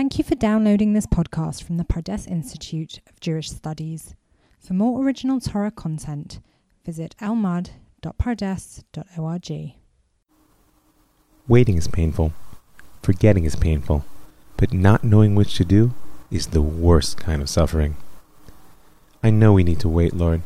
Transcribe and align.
Thank 0.00 0.16
you 0.16 0.24
for 0.24 0.32
downloading 0.34 0.94
this 0.94 1.06
podcast 1.06 1.62
from 1.62 1.76
the 1.76 1.84
Pardes 1.84 2.26
Institute 2.26 3.00
of 3.06 3.20
Jewish 3.20 3.50
Studies. 3.50 4.14
For 4.58 4.72
more 4.72 5.04
original 5.04 5.40
Torah 5.40 5.70
content, 5.70 6.40
visit 6.86 7.14
elmad.pardes.org. 7.20 9.74
Waiting 11.46 11.76
is 11.76 11.86
painful, 11.86 12.32
forgetting 13.02 13.44
is 13.44 13.56
painful, 13.56 14.06
but 14.56 14.72
not 14.72 15.04
knowing 15.04 15.34
which 15.34 15.56
to 15.56 15.66
do 15.66 15.92
is 16.30 16.46
the 16.46 16.62
worst 16.62 17.18
kind 17.18 17.42
of 17.42 17.50
suffering. 17.50 17.98
I 19.22 19.28
know 19.28 19.52
we 19.52 19.64
need 19.64 19.80
to 19.80 19.88
wait, 19.90 20.14
Lord, 20.14 20.40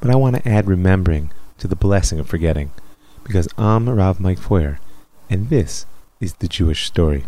but 0.00 0.10
I 0.10 0.16
want 0.16 0.34
to 0.34 0.48
add 0.48 0.66
remembering 0.66 1.30
to 1.58 1.68
the 1.68 1.76
blessing 1.76 2.18
of 2.18 2.28
forgetting, 2.28 2.72
because 3.22 3.46
I'm 3.56 3.88
Rav 3.88 4.18
Mike 4.18 4.40
Feuer, 4.40 4.80
and 5.30 5.50
this 5.50 5.86
is 6.18 6.34
the 6.34 6.48
Jewish 6.48 6.84
story. 6.84 7.26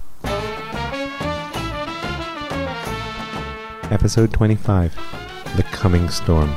Episode 3.91 4.33
25 4.33 4.95
The 5.57 5.65
Coming 5.65 6.09
Storm. 6.11 6.51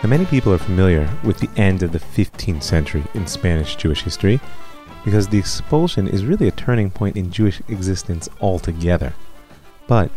Now, 0.00 0.08
many 0.08 0.26
people 0.26 0.52
are 0.52 0.58
familiar 0.58 1.10
with 1.24 1.38
the 1.38 1.50
end 1.60 1.82
of 1.82 1.90
the 1.90 1.98
15th 1.98 2.62
century 2.62 3.02
in 3.14 3.26
Spanish 3.26 3.74
Jewish 3.74 4.04
history 4.04 4.38
because 5.04 5.26
the 5.26 5.38
expulsion 5.38 6.06
is 6.06 6.24
really 6.24 6.46
a 6.46 6.52
turning 6.52 6.92
point 6.92 7.16
in 7.16 7.32
Jewish 7.32 7.60
existence 7.66 8.28
altogether. 8.40 9.12
But 9.88 10.12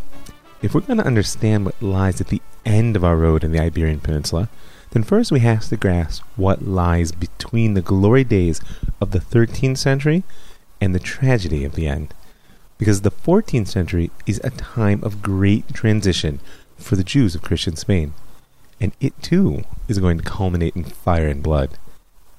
if 0.62 0.76
we're 0.76 0.82
going 0.82 1.00
to 1.00 1.06
understand 1.06 1.66
what 1.66 1.82
lies 1.82 2.22
at 2.22 2.28
the 2.28 2.44
end 2.64 2.96
of 2.96 3.04
our 3.04 3.18
road 3.18 3.44
in 3.44 3.52
the 3.52 3.62
Iberian 3.62 4.02
Peninsula, 4.02 4.50
then 4.92 5.02
first 5.02 5.32
we 5.32 5.40
have 5.40 5.68
to 5.70 5.78
grasp 5.78 6.22
what 6.36 6.62
lies 6.62 7.12
between 7.12 7.74
the 7.74 7.82
glory 7.82 8.24
days 8.24 8.62
of 9.02 9.10
the 9.10 9.20
13th 9.20 9.80
century 9.80 10.24
and 10.80 10.94
the 10.94 11.00
tragedy 11.00 11.66
of 11.66 11.74
the 11.74 11.88
end 11.88 12.14
because 12.82 13.02
the 13.02 13.12
14th 13.12 13.68
century 13.68 14.10
is 14.26 14.42
a 14.44 14.50
time 14.50 15.04
of 15.04 15.22
great 15.22 15.72
transition 15.72 16.40
for 16.78 16.96
the 16.96 17.04
Jews 17.04 17.36
of 17.36 17.44
Christian 17.44 17.76
Spain, 17.76 18.16
and 18.80 18.92
it 19.00 19.14
too 19.22 19.62
is 19.88 20.00
going 20.00 20.18
to 20.18 20.24
culminate 20.24 20.76
in 20.76 20.84
fire 20.84 21.28
and 21.28 21.44
blood, 21.44 21.78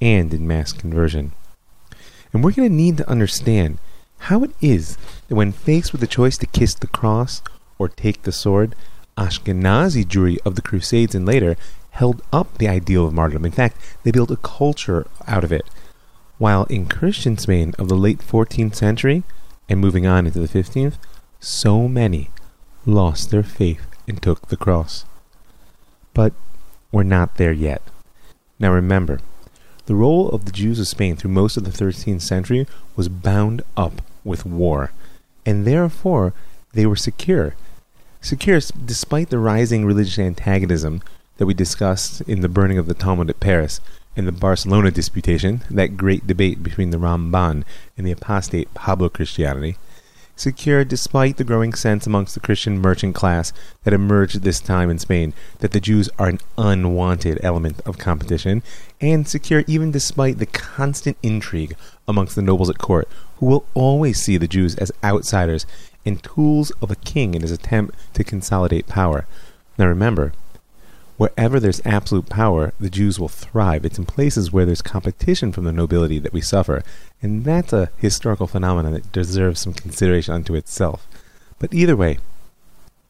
and 0.01 0.35
in 0.35 0.49
mass 0.49 0.73
conversion. 0.73 1.31
And 2.33 2.43
we're 2.43 2.51
going 2.51 2.69
to 2.69 2.75
need 2.75 2.97
to 2.97 3.09
understand 3.09 3.79
how 4.19 4.43
it 4.43 4.51
is 4.61 4.99
that 5.29 5.37
when 5.37 5.53
faced 5.53 5.93
with 5.93 6.01
the 6.01 6.09
choice 6.09 6.37
to 6.39 6.47
kiss 6.47 6.75
the 6.75 6.89
cross 6.89 7.41
or 7.79 7.89
take 7.89 8.23
the 8.23 8.33
sword, 8.33 8.75
Ashkenazi 9.17 10.05
Jewry 10.05 10.39
of 10.45 10.57
the 10.57 10.63
Crusades 10.63 11.15
and 11.15 11.25
later 11.25 11.57
held 11.91 12.21
up 12.33 12.59
the 12.59 12.67
ideal 12.67 13.07
of 13.07 13.15
martyrdom. 13.15 13.45
In 13.45 13.53
fact, 13.53 13.77
they 14.03 14.11
built 14.11 14.33
a 14.33 14.37
culture 14.39 15.07
out 15.29 15.45
of 15.45 15.53
it. 15.53 15.67
While 16.39 16.65
in 16.65 16.87
Christian 16.87 17.39
Spain 17.39 17.77
of 17.79 17.87
the 17.87 17.95
late 17.95 18.19
14th 18.19 18.75
century, 18.75 19.23
and 19.73 19.81
moving 19.81 20.07
on 20.07 20.27
into 20.27 20.39
the 20.39 20.47
15th, 20.47 20.99
so 21.41 21.89
many 21.89 22.29
lost 22.85 23.31
their 23.31 23.43
faith 23.43 23.87
and 24.07 24.21
took 24.21 24.49
the 24.49 24.57
cross. 24.57 25.07
But 26.13 26.35
we're 26.93 27.05
not 27.05 27.37
there 27.37 27.53
yet. 27.53 27.81
Now 28.59 28.71
remember, 28.71 29.19
the 29.87 29.95
role 29.95 30.29
of 30.29 30.45
the 30.45 30.53
Jews 30.53 30.79
of 30.79 30.89
Spain 30.89 31.17
through 31.17 31.31
most 31.31 31.57
of 31.57 31.65
the 31.65 31.71
13th 31.71 32.21
century 32.21 32.67
was 32.97 33.09
bound 33.09 33.63
up 33.75 34.03
with 34.25 34.45
war, 34.45 34.93
and 35.47 35.67
therefore 35.67 36.35
they 36.75 36.85
were 36.85 36.95
secure. 36.95 37.55
Secure 38.21 38.61
despite 38.85 39.31
the 39.31 39.39
rising 39.39 39.87
religious 39.87 40.19
antagonism 40.19 41.01
that 41.39 41.47
we 41.47 41.55
discussed 41.55 42.21
in 42.23 42.43
the 42.43 42.49
burning 42.49 42.77
of 42.77 42.87
the 42.87 42.95
Talmud 42.95 43.31
at 43.31 43.41
Paris 43.41 43.81
in 44.17 44.27
the 44.27 44.33
Barcelona 44.33 44.91
disputation, 44.91 45.63
that 45.71 45.97
great 45.97 46.27
debate 46.27 46.63
between 46.63 46.91
the 46.91 46.99
Ramban 46.99 47.65
and 47.97 48.07
the 48.07 48.13
apostate 48.13 48.73
Pablo 48.75 49.09
Christiani, 49.09 49.77
secured 50.37 50.89
despite 50.89 51.37
the 51.37 51.45
growing 51.45 51.73
sense 51.73 52.07
amongst 52.07 52.35
the 52.35 52.41
Christian 52.41 52.79
merchant 52.79 53.15
class 53.15 53.53
that 53.85 53.95
emerged 53.95 54.37
at 54.37 54.43
this 54.43 54.61
time 54.61 54.91
in 54.91 54.99
Spain 54.99 55.33
that 55.61 55.73
the 55.73 55.81
Jews 55.81 56.09
are 56.19 56.29
an 56.29 56.41
unwanted 56.59 57.39
element 57.43 57.81
of 57.87 57.99
competition, 57.99 58.63
and 59.01 59.27
secure 59.27 59.65
even 59.67 59.91
despite 59.91 60.39
the 60.39 60.47
constant 60.47 61.17
intrigue 61.23 61.77
amongst 62.09 62.35
the 62.35 62.43
nobles 62.43 62.71
at 62.71 62.79
court, 62.79 63.09
who 63.37 63.47
will 63.47 63.67
always 63.75 64.21
see 64.21 64.37
the 64.37 64.49
Jews 64.49 64.75
as 64.77 64.93
outsiders 65.05 65.67
and 66.05 66.23
tools 66.23 66.71
of 66.83 66.91
a 66.91 66.97
king 66.97 67.35
in 67.35 67.43
his 67.43 67.53
attempt 67.53 67.95
to 68.15 68.25
consolidate 68.25 68.89
power. 68.89 69.27
Now 69.79 69.87
remember, 69.87 70.33
Wherever 71.17 71.61
there's 71.61 71.83
absolute 71.85 72.29
power, 72.29 72.73
the 72.81 72.91
Jews 72.91 73.21
will 73.21 73.29
thrive. 73.29 73.85
It's 73.85 73.99
in 73.99 74.07
places 74.07 74.53
where 74.53 74.65
there's 74.65 74.83
competition 74.83 75.53
from 75.53 75.65
the 75.65 75.73
nobility 75.73 76.19
that 76.19 76.33
we 76.33 76.41
suffer, 76.41 76.83
and 77.21 77.45
that's 77.45 77.73
a 77.73 77.91
historical 77.99 78.47
phenomenon 78.47 78.95
that 78.95 79.13
deserves 79.13 79.61
some 79.61 79.75
consideration 79.75 80.35
unto 80.35 80.55
itself. 80.55 81.07
But 81.59 81.75
either 81.75 81.97
way, 81.97 82.19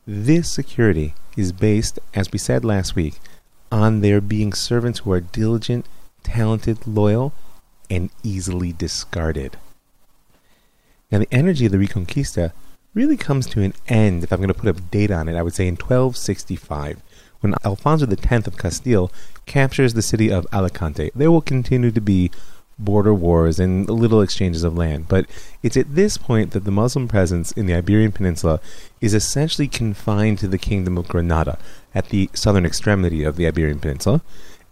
this 0.07 0.53
security 0.53 1.15
is 1.37 1.53
based, 1.53 1.99
as 2.13 2.31
we 2.33 2.39
said 2.39 2.65
last 2.65 2.97
week, 2.97 3.15
on 3.71 4.01
their 4.01 4.21
being 4.21 4.53
servants 4.53 5.01
who 5.01 5.13
are 5.13 5.21
diligent, 5.21 5.87
talented, 6.23 6.87
loyal, 6.87 7.33
and 7.89 8.11
easily 8.23 8.73
discarded. 8.73 9.57
Now, 11.11 11.21
the 11.21 11.29
energy 11.33 11.67
of 11.67 11.73
the 11.73 11.79
Reconquista 11.79 12.53
really 12.95 13.17
comes 13.17 13.47
to 13.47 13.63
an 13.63 13.75
end, 13.89 14.25
if 14.25 14.33
I'm 14.33 14.39
going 14.39 14.49
to 14.49 14.55
put 14.55 14.77
a 14.77 14.81
date 14.81 15.11
on 15.11 15.29
it, 15.29 15.37
I 15.37 15.43
would 15.43 15.55
say 15.55 15.67
in 15.67 15.77
1265 15.77 17.01
when 17.43 17.55
Alfonso 17.65 18.07
X 18.07 18.47
of 18.47 18.57
Castile 18.57 19.13
captures 19.45 19.95
the 19.95 20.03
city 20.03 20.31
of 20.31 20.47
Alicante. 20.53 21.11
There 21.15 21.31
will 21.31 21.43
continue 21.43 21.91
to 21.91 22.01
be 22.01 22.31
border 22.79 23.13
wars 23.13 23.61
and 23.61 23.89
little 23.89 24.23
exchanges 24.23 24.65
of 24.65 24.77
land, 24.77 25.07
but 25.09 25.27
it's 25.63 25.77
at 25.77 25.95
this 25.95 26.17
point 26.17 26.53
that 26.53 26.65
the 26.65 26.71
Muslim 26.71 27.07
presence 27.09 27.53
in 27.53 27.67
the 27.67 27.75
Iberian 27.75 28.13
Peninsula 28.13 28.61
is 29.01 29.15
essentially 29.15 29.69
confined 29.69 30.39
to 30.39 30.49
the 30.49 30.59
Kingdom 30.59 30.97
of 30.97 31.09
Granada 31.09 31.59
at 31.95 32.09
the 32.09 32.31
southern 32.33 32.65
extremity 32.65 33.25
of 33.25 33.37
the 33.37 33.47
Iberian 33.47 33.79
Peninsula, 33.79 34.23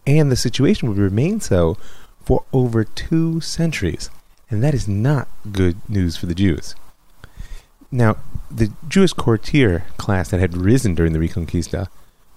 and 0.07 0.31
the 0.31 0.37
situation 0.37 0.89
will 0.89 0.97
remain 0.97 1.41
so 1.41 1.77
for 2.23 2.45
over 2.53 2.85
two 2.85 3.41
centuries, 3.41 4.11
and 4.49 4.63
that 4.63 4.75
is 4.75 4.89
not 4.89 5.29
good 5.53 5.77
news 5.89 6.17
for 6.17 6.27
the 6.27 6.35
Jews. 6.35 6.75
Now, 7.93 8.17
the 8.51 8.73
Jewish 8.89 9.13
courtier 9.13 9.85
class 9.97 10.31
that 10.31 10.41
had 10.41 10.57
risen 10.57 10.95
during 10.95 11.13
the 11.13 11.19
Reconquista 11.19 11.89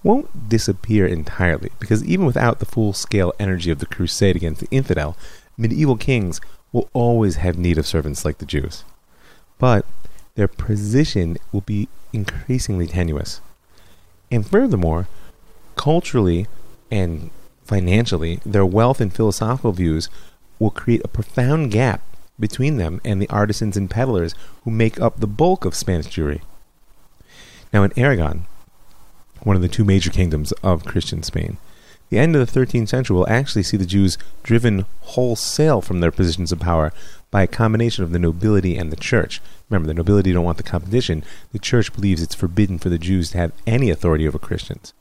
won't 0.04 0.48
disappear 0.48 1.06
entirely, 1.06 1.70
because 1.80 2.04
even 2.04 2.26
without 2.26 2.60
the 2.60 2.66
full 2.66 2.92
scale 2.92 3.32
energy 3.40 3.70
of 3.70 3.80
the 3.80 3.86
crusade 3.86 4.36
against 4.36 4.60
the 4.60 4.68
infidel, 4.70 5.16
medieval 5.56 5.96
kings 5.96 6.40
will 6.70 6.88
always 6.92 7.36
have 7.36 7.58
need 7.58 7.78
of 7.78 7.86
servants 7.86 8.24
like 8.24 8.38
the 8.38 8.46
Jews. 8.46 8.84
But 9.58 9.86
their 10.34 10.48
position 10.48 11.38
will 11.50 11.62
be 11.62 11.88
increasingly 12.12 12.86
tenuous. 12.86 13.40
And 14.30 14.46
furthermore, 14.46 15.08
culturally 15.76 16.46
and 16.90 17.30
financially, 17.64 18.40
their 18.44 18.66
wealth 18.66 19.00
and 19.00 19.12
philosophical 19.12 19.72
views 19.72 20.08
will 20.58 20.70
create 20.70 21.02
a 21.04 21.08
profound 21.08 21.70
gap 21.70 22.02
between 22.38 22.76
them 22.76 23.00
and 23.04 23.22
the 23.22 23.28
artisans 23.28 23.76
and 23.76 23.90
peddlers 23.90 24.34
who 24.64 24.70
make 24.70 25.00
up 25.00 25.18
the 25.18 25.26
bulk 25.26 25.64
of 25.64 25.74
Spanish 25.74 26.06
Jewry. 26.06 26.42
Now, 27.72 27.84
in 27.84 27.92
Aragon, 27.96 28.46
one 29.44 29.56
of 29.56 29.62
the 29.62 29.68
two 29.68 29.84
major 29.84 30.10
kingdoms 30.10 30.52
of 30.62 30.84
Christian 30.84 31.22
Spain. 31.22 31.58
The 32.10 32.18
end 32.18 32.36
of 32.36 32.52
the 32.52 32.60
13th 32.60 32.88
century 32.88 33.16
will 33.16 33.28
actually 33.28 33.62
see 33.62 33.76
the 33.76 33.86
Jews 33.86 34.18
driven 34.42 34.84
wholesale 35.00 35.80
from 35.80 36.00
their 36.00 36.10
positions 36.10 36.52
of 36.52 36.60
power 36.60 36.92
by 37.30 37.42
a 37.42 37.48
combination 37.48 38.04
of 38.04 38.12
the 38.12 38.18
nobility 38.18 38.76
and 38.76 38.92
the 38.92 38.96
church. 38.96 39.40
Remember, 39.68 39.86
the 39.86 39.94
nobility 39.94 40.32
don't 40.32 40.44
want 40.44 40.56
the 40.56 40.62
competition. 40.62 41.24
The 41.52 41.58
church 41.58 41.92
believes 41.92 42.22
it's 42.22 42.34
forbidden 42.34 42.78
for 42.78 42.88
the 42.88 42.98
Jews 42.98 43.30
to 43.30 43.38
have 43.38 43.52
any 43.66 43.90
authority 43.90 44.28
over 44.28 44.38
Christians. 44.38 44.92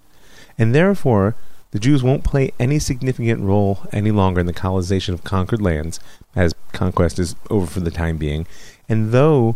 And 0.58 0.74
therefore, 0.74 1.36
the 1.72 1.80
Jews 1.80 2.04
won't 2.04 2.24
play 2.24 2.54
any 2.60 2.80
significant 2.80 3.42
role 3.42 3.80
any 3.92 4.12
longer 4.12 4.40
in 4.40 4.46
the 4.46 4.54
colonization 4.54 5.14
of 5.14 5.24
conquered 5.24 5.62
lands, 5.62 6.00
as 6.36 6.54
conquest 6.72 7.20
is 7.20 7.36
over 7.50 7.66
for 7.66 7.80
the 7.80 7.92
time 7.92 8.18
being. 8.18 8.48
And 8.88 9.12
though 9.12 9.56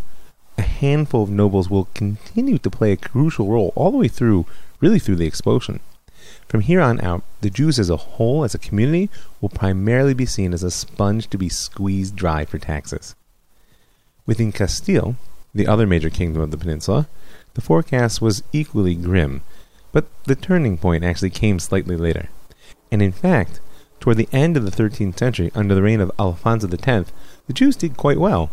a 0.57 0.63
handful 0.63 1.23
of 1.23 1.29
nobles 1.29 1.69
will 1.69 1.87
continue 1.93 2.57
to 2.57 2.69
play 2.69 2.91
a 2.91 2.97
crucial 2.97 3.47
role 3.47 3.73
all 3.75 3.91
the 3.91 3.97
way 3.97 4.07
through 4.07 4.45
really 4.79 4.99
through 4.99 5.15
the 5.15 5.27
expulsion. 5.27 5.79
From 6.47 6.61
here 6.61 6.81
on 6.81 7.01
out, 7.01 7.23
the 7.41 7.49
Jews 7.49 7.79
as 7.79 7.89
a 7.89 7.97
whole, 7.97 8.43
as 8.43 8.55
a 8.55 8.59
community, 8.59 9.09
will 9.41 9.49
primarily 9.49 10.13
be 10.13 10.25
seen 10.25 10.53
as 10.53 10.63
a 10.63 10.71
sponge 10.71 11.29
to 11.29 11.37
be 11.37 11.49
squeezed 11.49 12.15
dry 12.15 12.45
for 12.45 12.57
taxes. 12.57 13.15
Within 14.25 14.51
Castile, 14.51 15.15
the 15.53 15.67
other 15.67 15.87
major 15.87 16.09
kingdom 16.09 16.41
of 16.41 16.51
the 16.51 16.57
peninsula, 16.57 17.07
the 17.53 17.61
forecast 17.61 18.21
was 18.21 18.43
equally 18.51 18.95
grim, 18.95 19.41
but 19.91 20.05
the 20.25 20.35
turning 20.35 20.77
point 20.77 21.03
actually 21.03 21.29
came 21.29 21.59
slightly 21.59 21.95
later. 21.95 22.29
And 22.91 23.01
in 23.01 23.11
fact, 23.11 23.59
toward 23.99 24.17
the 24.17 24.29
end 24.31 24.55
of 24.57 24.63
the 24.63 24.71
13th 24.71 25.17
century, 25.17 25.51
under 25.55 25.75
the 25.75 25.81
reign 25.81 26.01
of 26.01 26.11
Alfonso 26.19 26.67
X, 26.67 27.11
the 27.47 27.53
Jews 27.53 27.75
did 27.75 27.97
quite 27.97 28.19
well. 28.19 28.51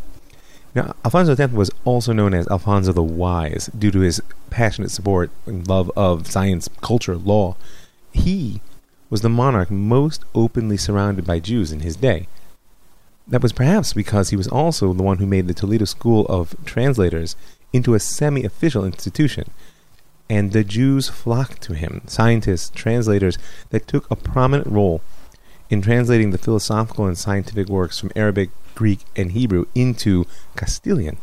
Now, 0.74 0.96
Alfonso 1.04 1.36
X 1.36 1.52
was 1.52 1.70
also 1.84 2.12
known 2.12 2.34
as 2.34 2.48
Alfonso 2.48 2.92
the 2.92 3.02
Wise 3.02 3.70
due 3.78 3.92
to 3.92 4.00
his 4.00 4.20
passionate 4.50 4.90
support 4.90 5.30
and 5.46 5.66
love 5.68 5.90
of 5.96 6.26
science, 6.26 6.68
culture, 6.80 7.16
law. 7.16 7.56
He 8.12 8.60
was 9.08 9.20
the 9.20 9.28
monarch 9.28 9.70
most 9.70 10.24
openly 10.34 10.76
surrounded 10.76 11.24
by 11.24 11.38
Jews 11.38 11.70
in 11.70 11.80
his 11.80 11.94
day. 11.94 12.26
That 13.28 13.42
was 13.42 13.52
perhaps 13.52 13.92
because 13.92 14.30
he 14.30 14.36
was 14.36 14.48
also 14.48 14.92
the 14.92 15.02
one 15.02 15.18
who 15.18 15.26
made 15.26 15.46
the 15.46 15.54
Toledo 15.54 15.84
School 15.84 16.26
of 16.26 16.56
Translators 16.64 17.36
into 17.72 17.94
a 17.94 18.00
semi 18.00 18.44
official 18.44 18.84
institution. 18.84 19.50
And 20.28 20.52
the 20.52 20.64
Jews 20.64 21.08
flocked 21.08 21.62
to 21.62 21.74
him, 21.74 22.02
scientists, 22.06 22.70
translators 22.74 23.38
that 23.70 23.86
took 23.86 24.10
a 24.10 24.16
prominent 24.16 24.66
role 24.66 25.02
in 25.74 25.82
translating 25.82 26.30
the 26.30 26.38
philosophical 26.38 27.04
and 27.04 27.18
scientific 27.18 27.68
works 27.68 27.98
from 27.98 28.12
Arabic, 28.14 28.50
Greek, 28.76 29.00
and 29.16 29.32
Hebrew 29.32 29.66
into 29.74 30.24
Castilian. 30.54 31.16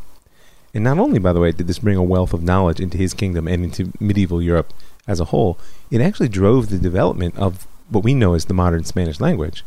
And 0.74 0.84
not 0.84 1.00
only, 1.00 1.20
by 1.20 1.32
the 1.32 1.40
way, 1.40 1.54
did 1.54 1.68
this 1.68 1.80
bring 1.80 1.96
a 1.96 2.04
wealth 2.04 2.34
of 2.34 2.44
knowledge 2.44 2.82
into 2.82 2.98
his 2.98 3.14
kingdom 3.14 3.48
and 3.48 3.64
into 3.64 3.94
medieval 4.02 4.42
Europe 4.42 4.74
as 5.08 5.22
a 5.22 5.26
whole, 5.26 5.58
it 5.90 6.02
actually 6.02 6.28
drove 6.28 6.68
the 6.68 6.78
development 6.78 7.38
of 7.38 7.66
what 7.90 8.04
we 8.04 8.14
know 8.14 8.34
as 8.34 8.46
the 8.46 8.54
modern 8.54 8.84
Spanish 8.84 9.22
language. 9.22 9.64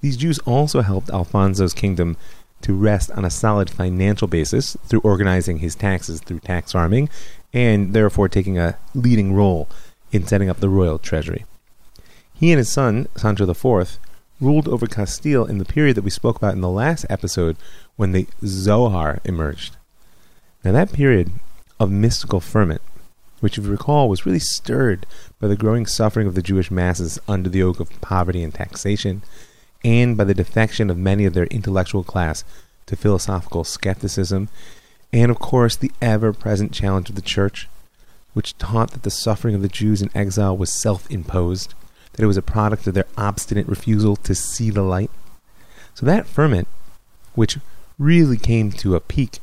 These 0.00 0.16
Jews 0.16 0.38
also 0.40 0.80
helped 0.80 1.10
Alfonso's 1.10 1.74
kingdom 1.74 2.16
to 2.62 2.72
rest 2.72 3.10
on 3.10 3.26
a 3.26 3.30
solid 3.30 3.68
financial 3.68 4.28
basis 4.28 4.78
through 4.86 5.00
organizing 5.00 5.58
his 5.58 5.74
taxes 5.74 6.20
through 6.20 6.40
tax 6.40 6.72
farming 6.72 7.10
and 7.52 7.92
therefore 7.92 8.30
taking 8.30 8.58
a 8.58 8.78
leading 8.94 9.34
role 9.34 9.68
in 10.10 10.26
setting 10.26 10.48
up 10.48 10.60
the 10.60 10.70
royal 10.70 10.98
treasury. 10.98 11.44
He 12.40 12.52
and 12.52 12.58
his 12.58 12.70
son, 12.70 13.06
Sancho 13.16 13.46
IV, 13.46 13.98
ruled 14.40 14.66
over 14.66 14.86
Castile 14.86 15.44
in 15.44 15.58
the 15.58 15.64
period 15.66 15.94
that 15.96 16.04
we 16.04 16.10
spoke 16.10 16.38
about 16.38 16.54
in 16.54 16.62
the 16.62 16.70
last 16.70 17.04
episode 17.10 17.58
when 17.96 18.12
the 18.12 18.26
Zohar 18.46 19.20
emerged. 19.26 19.76
Now, 20.64 20.72
that 20.72 20.90
period 20.90 21.32
of 21.78 21.90
mystical 21.90 22.40
ferment, 22.40 22.80
which, 23.40 23.58
if 23.58 23.64
you 23.64 23.70
recall, 23.70 24.08
was 24.08 24.24
really 24.24 24.38
stirred 24.38 25.04
by 25.38 25.48
the 25.48 25.56
growing 25.56 25.84
suffering 25.84 26.26
of 26.26 26.34
the 26.34 26.40
Jewish 26.40 26.70
masses 26.70 27.18
under 27.28 27.50
the 27.50 27.58
yoke 27.58 27.78
of 27.78 28.00
poverty 28.00 28.42
and 28.42 28.54
taxation, 28.54 29.20
and 29.84 30.16
by 30.16 30.24
the 30.24 30.32
defection 30.32 30.88
of 30.88 30.96
many 30.96 31.26
of 31.26 31.34
their 31.34 31.44
intellectual 31.48 32.02
class 32.02 32.42
to 32.86 32.96
philosophical 32.96 33.64
skepticism, 33.64 34.48
and 35.12 35.30
of 35.30 35.38
course 35.38 35.76
the 35.76 35.92
ever 36.00 36.32
present 36.32 36.72
challenge 36.72 37.10
of 37.10 37.16
the 37.16 37.20
Church, 37.20 37.68
which 38.32 38.56
taught 38.56 38.92
that 38.92 39.02
the 39.02 39.10
suffering 39.10 39.54
of 39.54 39.60
the 39.60 39.68
Jews 39.68 40.00
in 40.00 40.08
exile 40.14 40.56
was 40.56 40.72
self 40.80 41.10
imposed, 41.10 41.74
that 42.12 42.22
it 42.22 42.26
was 42.26 42.36
a 42.36 42.42
product 42.42 42.86
of 42.86 42.94
their 42.94 43.06
obstinate 43.16 43.68
refusal 43.68 44.16
to 44.16 44.34
see 44.34 44.70
the 44.70 44.82
light. 44.82 45.10
So 45.94 46.06
that 46.06 46.26
ferment, 46.26 46.68
which 47.34 47.58
really 47.98 48.36
came 48.36 48.72
to 48.72 48.94
a 48.94 49.00
peak 49.00 49.38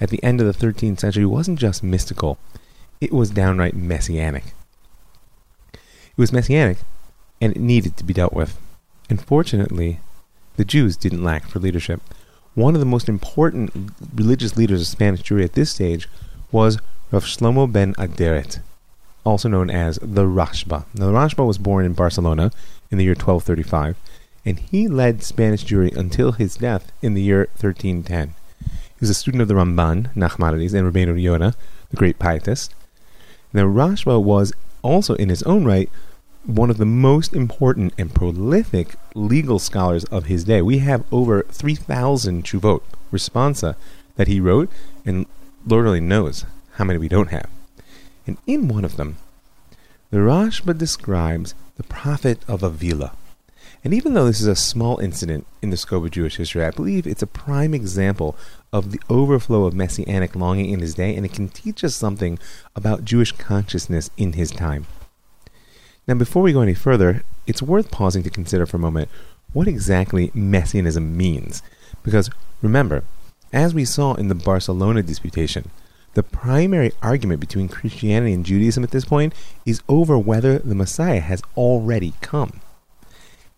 at 0.00 0.08
the 0.08 0.22
end 0.24 0.40
of 0.40 0.46
the 0.46 0.66
13th 0.66 1.00
century 1.00 1.26
wasn't 1.26 1.58
just 1.58 1.82
mystical, 1.82 2.38
it 3.00 3.12
was 3.12 3.30
downright 3.30 3.74
messianic. 3.74 4.54
It 5.72 6.18
was 6.18 6.32
messianic, 6.32 6.78
and 7.40 7.54
it 7.54 7.60
needed 7.60 7.96
to 7.96 8.04
be 8.04 8.14
dealt 8.14 8.32
with. 8.32 8.58
Unfortunately, 9.08 10.00
the 10.56 10.64
Jews 10.64 10.96
didn't 10.96 11.24
lack 11.24 11.48
for 11.48 11.58
leadership. 11.58 12.00
One 12.54 12.74
of 12.74 12.80
the 12.80 12.86
most 12.86 13.08
important 13.08 13.92
religious 14.14 14.56
leaders 14.56 14.80
of 14.80 14.86
Spanish 14.86 15.22
Jewry 15.22 15.44
at 15.44 15.52
this 15.52 15.70
stage 15.70 16.08
was 16.50 16.78
Rav 17.10 17.24
Shlomo 17.24 17.70
ben 17.70 17.94
Aderet, 17.94 18.60
also 19.24 19.48
known 19.48 19.70
as 19.70 19.98
the 20.02 20.24
Rashba. 20.24 20.84
Now, 20.94 21.06
the 21.06 21.12
Rashba 21.12 21.46
was 21.46 21.58
born 21.58 21.84
in 21.84 21.92
Barcelona 21.92 22.50
in 22.90 22.98
the 22.98 23.04
year 23.04 23.12
1235, 23.12 23.96
and 24.44 24.58
he 24.58 24.88
led 24.88 25.22
Spanish 25.22 25.64
Jewry 25.64 25.94
until 25.96 26.32
his 26.32 26.56
death 26.56 26.90
in 27.02 27.14
the 27.14 27.22
year 27.22 27.48
1310. 27.60 28.34
He 28.58 29.00
was 29.00 29.10
a 29.10 29.14
student 29.14 29.42
of 29.42 29.48
the 29.48 29.54
Ramban, 29.54 30.14
Nachmanides, 30.14 30.74
and 30.74 30.92
Rabbeinu 30.92 31.20
Yonah, 31.20 31.54
the 31.90 31.96
great 31.96 32.18
pietist. 32.18 32.74
Now, 33.52 33.64
Rashba 33.64 34.22
was 34.22 34.52
also, 34.82 35.14
in 35.14 35.28
his 35.28 35.42
own 35.44 35.64
right, 35.64 35.90
one 36.44 36.70
of 36.70 36.78
the 36.78 36.86
most 36.86 37.34
important 37.34 37.92
and 37.98 38.14
prolific 38.14 38.94
legal 39.14 39.58
scholars 39.58 40.04
of 40.04 40.26
his 40.26 40.44
day. 40.44 40.62
We 40.62 40.78
have 40.78 41.04
over 41.12 41.42
3,000 41.42 42.44
Teshuvot, 42.44 42.82
responsa, 43.12 43.76
that 44.16 44.28
he 44.28 44.40
wrote, 44.40 44.70
and 45.04 45.26
Lord 45.66 45.86
only 45.86 46.00
knows 46.00 46.44
how 46.74 46.84
many 46.84 46.98
we 46.98 47.08
don't 47.08 47.28
have. 47.28 47.48
And 48.30 48.38
in 48.46 48.68
one 48.68 48.84
of 48.84 48.96
them, 48.96 49.16
the 50.12 50.18
Rashba 50.18 50.78
describes 50.78 51.52
the 51.76 51.82
prophet 51.82 52.38
of 52.46 52.62
Avila. 52.62 53.10
And 53.82 53.92
even 53.92 54.14
though 54.14 54.26
this 54.26 54.40
is 54.40 54.46
a 54.46 54.54
small 54.54 55.00
incident 55.00 55.48
in 55.60 55.70
the 55.70 55.76
scope 55.76 56.04
of 56.04 56.12
Jewish 56.12 56.36
history, 56.36 56.64
I 56.64 56.70
believe 56.70 57.08
it's 57.08 57.24
a 57.24 57.26
prime 57.26 57.74
example 57.74 58.36
of 58.72 58.92
the 58.92 59.00
overflow 59.10 59.64
of 59.64 59.74
messianic 59.74 60.36
longing 60.36 60.70
in 60.70 60.78
his 60.78 60.94
day, 60.94 61.16
and 61.16 61.26
it 61.26 61.32
can 61.32 61.48
teach 61.48 61.82
us 61.82 61.96
something 61.96 62.38
about 62.76 63.04
Jewish 63.04 63.32
consciousness 63.32 64.10
in 64.16 64.34
his 64.34 64.52
time. 64.52 64.86
Now, 66.06 66.14
before 66.14 66.44
we 66.44 66.52
go 66.52 66.60
any 66.60 66.74
further, 66.74 67.24
it's 67.48 67.60
worth 67.60 67.90
pausing 67.90 68.22
to 68.22 68.30
consider 68.30 68.64
for 68.64 68.76
a 68.76 68.86
moment 68.86 69.08
what 69.52 69.66
exactly 69.66 70.30
messianism 70.34 71.16
means. 71.16 71.64
Because 72.04 72.30
remember, 72.62 73.02
as 73.52 73.74
we 73.74 73.84
saw 73.84 74.14
in 74.14 74.28
the 74.28 74.36
Barcelona 74.36 75.02
disputation, 75.02 75.72
the 76.14 76.22
primary 76.22 76.92
argument 77.02 77.40
between 77.40 77.68
Christianity 77.68 78.32
and 78.32 78.44
Judaism 78.44 78.82
at 78.82 78.90
this 78.90 79.04
point 79.04 79.32
is 79.64 79.82
over 79.88 80.18
whether 80.18 80.58
the 80.58 80.74
Messiah 80.74 81.20
has 81.20 81.42
already 81.56 82.14
come. 82.20 82.60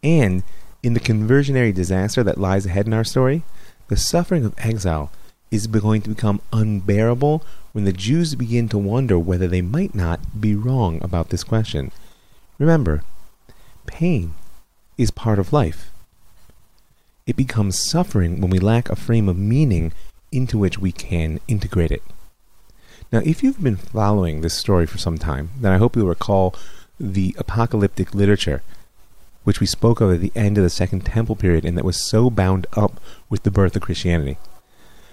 And 0.03 0.43
in 0.83 0.95
the 0.95 1.01
conversionary 1.01 1.73
disaster 1.73 2.23
that 2.23 2.39
lies 2.39 2.67
ahead 2.67 2.87
in 2.87 2.93
our 2.93 3.05
story, 3.05 3.43
the 3.89 3.97
suffering 3.97 4.45
of 4.45 4.55
exile 4.59 5.11
is 5.51 5.67
going 5.67 6.03
to 6.03 6.11
become 6.11 6.41
unbearable 6.53 7.45
when 7.73 7.85
the 7.85 7.93
Jews 7.93 8.35
begin 8.35 8.69
to 8.69 8.79
wonder 8.79 9.19
whether 9.19 9.49
they 9.49 9.63
might 9.63 9.95
not 9.95 10.41
be 10.41 10.55
wrong 10.55 11.03
about 11.03 11.31
this 11.31 11.45
question. 11.45 11.91
Remember, 12.59 13.03
pain 13.87 14.35
is 14.99 15.11
part 15.11 15.39
of 15.39 15.53
life. 15.53 15.91
It 17.27 17.37
becomes 17.37 17.79
suffering 17.79 18.41
when 18.41 18.51
we 18.51 18.59
lack 18.59 18.91
a 18.91 18.97
frame 18.97 19.29
of 19.29 19.39
meaning 19.39 19.93
into 20.31 20.59
which 20.59 20.79
we 20.79 20.93
can 20.93 21.41
integrate 21.47 21.91
it. 21.91 22.03
Now, 23.13 23.21
if 23.25 23.43
you've 23.43 23.63
been 23.63 23.77
following 23.77 24.41
this 24.41 24.55
story 24.55 24.87
for 24.87 24.97
some 24.97 25.19
time, 25.19 25.51
then 25.61 25.71
I 25.71 25.77
hope 25.77 25.95
you'll 25.95 26.07
recall 26.07 26.55
the 26.99 27.37
apocalyptic 27.39 28.15
literature 28.15 28.63
which 29.45 29.61
we 29.61 29.67
spoke 29.67 30.01
of 30.01 30.13
at 30.13 30.21
the 30.21 30.33
end 30.35 30.57
of 30.57 30.65
the 30.65 30.71
Second 30.71 31.05
Temple 31.05 31.37
period 31.37 31.65
and 31.65 31.77
that 31.77 31.85
was 31.85 31.97
so 31.97 32.31
bound 32.31 32.67
up 32.75 33.01
with 33.29 33.43
the 33.43 33.51
birth 33.51 33.77
of 33.77 33.83
Christianity. 33.83 34.39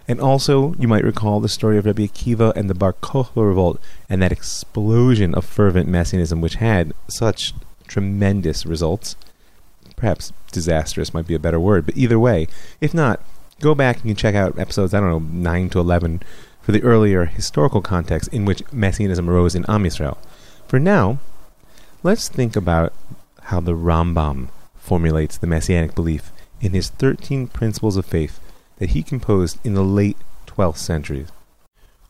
And 0.07 0.21
also, 0.21 0.73
you 0.75 0.87
might 0.87 1.03
recall 1.03 1.39
the 1.39 1.49
story 1.49 1.77
of 1.77 1.85
Rabbi 1.85 2.03
Akiva 2.03 2.55
and 2.55 2.69
the 2.69 2.73
Bar 2.75 2.93
Kokhba 2.93 3.45
revolt 3.45 3.81
and 4.07 4.21
that 4.21 4.31
explosion 4.31 5.35
of 5.35 5.45
fervent 5.45 5.89
messianism 5.89 6.41
which 6.41 6.55
had 6.55 6.93
such 7.07 7.53
tremendous 7.87 8.65
results. 8.65 9.15
Perhaps 9.95 10.31
disastrous 10.51 11.13
might 11.13 11.27
be 11.27 11.35
a 11.35 11.39
better 11.39 11.59
word, 11.59 11.85
but 11.85 11.97
either 11.97 12.17
way, 12.17 12.47
if 12.79 12.93
not, 12.93 13.21
go 13.59 13.75
back 13.75 14.03
and 14.03 14.17
check 14.17 14.35
out 14.35 14.57
episodes, 14.57 14.93
I 14.93 14.99
don't 14.99 15.09
know, 15.09 15.19
9 15.19 15.69
to 15.71 15.79
11 15.79 16.23
for 16.69 16.73
the 16.73 16.83
earlier 16.83 17.25
historical 17.25 17.81
context 17.81 18.31
in 18.31 18.45
which 18.45 18.61
messianism 18.71 19.27
arose 19.27 19.55
in 19.55 19.65
Am 19.67 19.85
Yisrael. 19.85 20.19
For 20.67 20.77
now, 20.79 21.17
let's 22.03 22.29
think 22.29 22.55
about 22.55 22.93
how 23.45 23.59
the 23.59 23.73
Rambam 23.73 24.49
formulates 24.75 25.35
the 25.35 25.47
messianic 25.47 25.95
belief 25.95 26.31
in 26.61 26.73
his 26.73 26.89
13 26.89 27.47
Principles 27.47 27.97
of 27.97 28.05
Faith 28.05 28.39
that 28.77 28.91
he 28.91 29.01
composed 29.01 29.57
in 29.65 29.73
the 29.73 29.83
late 29.83 30.17
12th 30.45 30.77
century. 30.77 31.25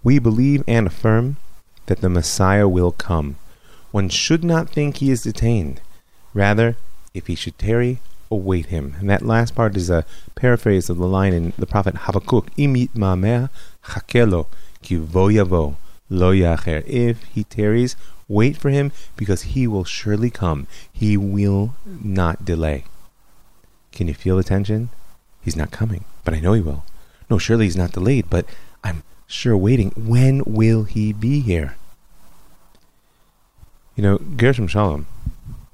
We 0.04 0.20
believe 0.20 0.66
and 0.68 0.88
affirm 0.88 1.38
that 1.86 2.01
the 2.01 2.10
Messiah 2.10 2.68
will 2.68 2.92
come. 2.92 3.38
One 3.92 4.10
should 4.10 4.44
not 4.44 4.70
think 4.70 4.98
he 4.98 5.10
is 5.10 5.24
detained. 5.24 5.80
Rather, 6.34 6.75
if 7.13 7.28
he 7.28 7.36
should 7.36 7.58
tarry, 7.58 8.01
await 8.32 8.68
him. 8.68 8.96
And 9.00 9.10
that 9.10 9.22
last 9.22 9.56
part 9.56 9.76
is 9.76 9.90
a 9.90 10.06
paraphrase 10.36 10.90
of 10.90 10.98
the 10.98 11.08
line 11.08 11.34
in 11.34 11.54
the 11.58 11.66
prophet 11.66 11.96
Habakkuk, 11.96 12.56
Imit 12.56 12.90
ma'ameh 12.92 13.50
chakelo, 13.86 14.48
ki 14.82 14.96
vo 14.96 15.76
lo. 16.10 16.32
If 16.42 17.24
he 17.26 17.44
tarries, 17.44 17.96
Wait 18.30 18.56
for 18.56 18.70
him 18.70 18.92
because 19.18 19.42
he 19.42 19.68
will 19.68 19.84
surely 19.84 20.30
come. 20.30 20.68
He 20.94 21.18
will 21.18 21.74
not 21.86 22.46
delay. 22.46 22.86
Can 23.92 24.08
you 24.08 24.14
feel 24.14 24.38
the 24.38 24.44
tension? 24.44 24.90
He's 25.42 25.56
not 25.56 25.72
coming, 25.72 26.06
but 26.24 26.36
I 26.36 26.40
know 26.40 26.54
he 26.54 26.62
will. 26.62 26.86
No, 27.30 27.40
surely 27.40 27.66
he's 27.66 27.76
not 27.76 27.92
delayed, 27.92 28.30
but 28.30 28.46
I'm 28.84 29.02
sure 29.26 29.58
waiting. 29.58 29.92
When 29.98 30.44
will 30.46 30.84
he 30.84 31.12
be 31.12 31.40
here? 31.40 31.76
You 33.96 34.04
know, 34.04 34.18
Gershom 34.20 34.68
Scholem, 34.68 35.06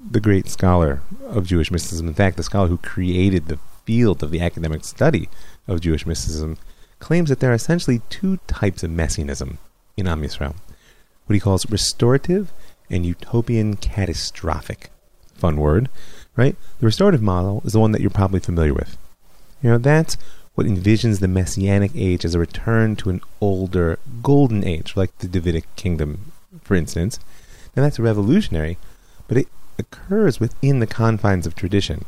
the 0.08 0.20
great 0.20 0.48
scholar 0.48 1.02
of 1.24 1.46
Jewish 1.46 1.70
mysticism, 1.70 2.08
in 2.08 2.14
fact, 2.14 2.36
the 2.36 2.42
scholar 2.42 2.68
who 2.68 2.78
created 2.78 3.46
the 3.46 3.58
field 3.84 4.22
of 4.22 4.30
the 4.30 4.40
academic 4.40 4.84
study 4.84 5.28
of 5.66 5.80
Jewish 5.80 6.06
mysticism, 6.06 6.58
claims 6.98 7.28
that 7.28 7.40
there 7.40 7.50
are 7.50 7.54
essentially 7.54 8.00
two 8.08 8.38
types 8.46 8.82
of 8.82 8.90
messianism 8.90 9.58
in 9.96 10.06
Am 10.06 10.22
Yisrael 10.22 10.54
what 11.26 11.34
he 11.34 11.40
calls 11.40 11.68
restorative 11.70 12.52
and 12.88 13.04
utopian 13.04 13.76
catastrophic. 13.76 14.90
Fun 15.34 15.56
word, 15.56 15.88
right? 16.36 16.56
The 16.78 16.86
restorative 16.86 17.22
model 17.22 17.62
is 17.64 17.72
the 17.72 17.80
one 17.80 17.92
that 17.92 18.00
you're 18.00 18.10
probably 18.10 18.40
familiar 18.40 18.72
with. 18.72 18.96
You 19.62 19.70
know, 19.70 19.78
that's 19.78 20.16
what 20.54 20.66
envisions 20.66 21.20
the 21.20 21.28
messianic 21.28 21.90
age 21.94 22.24
as 22.24 22.34
a 22.34 22.38
return 22.38 22.96
to 22.96 23.10
an 23.10 23.20
older 23.40 23.98
golden 24.22 24.64
age, 24.64 24.96
like 24.96 25.18
the 25.18 25.28
Davidic 25.28 25.64
kingdom, 25.76 26.32
for 26.62 26.74
instance. 26.74 27.18
Now 27.74 27.82
that's 27.82 27.98
revolutionary, 27.98 28.78
but 29.28 29.36
it 29.36 29.48
occurs 29.78 30.40
within 30.40 30.80
the 30.80 30.86
confines 30.86 31.46
of 31.46 31.54
tradition. 31.54 32.04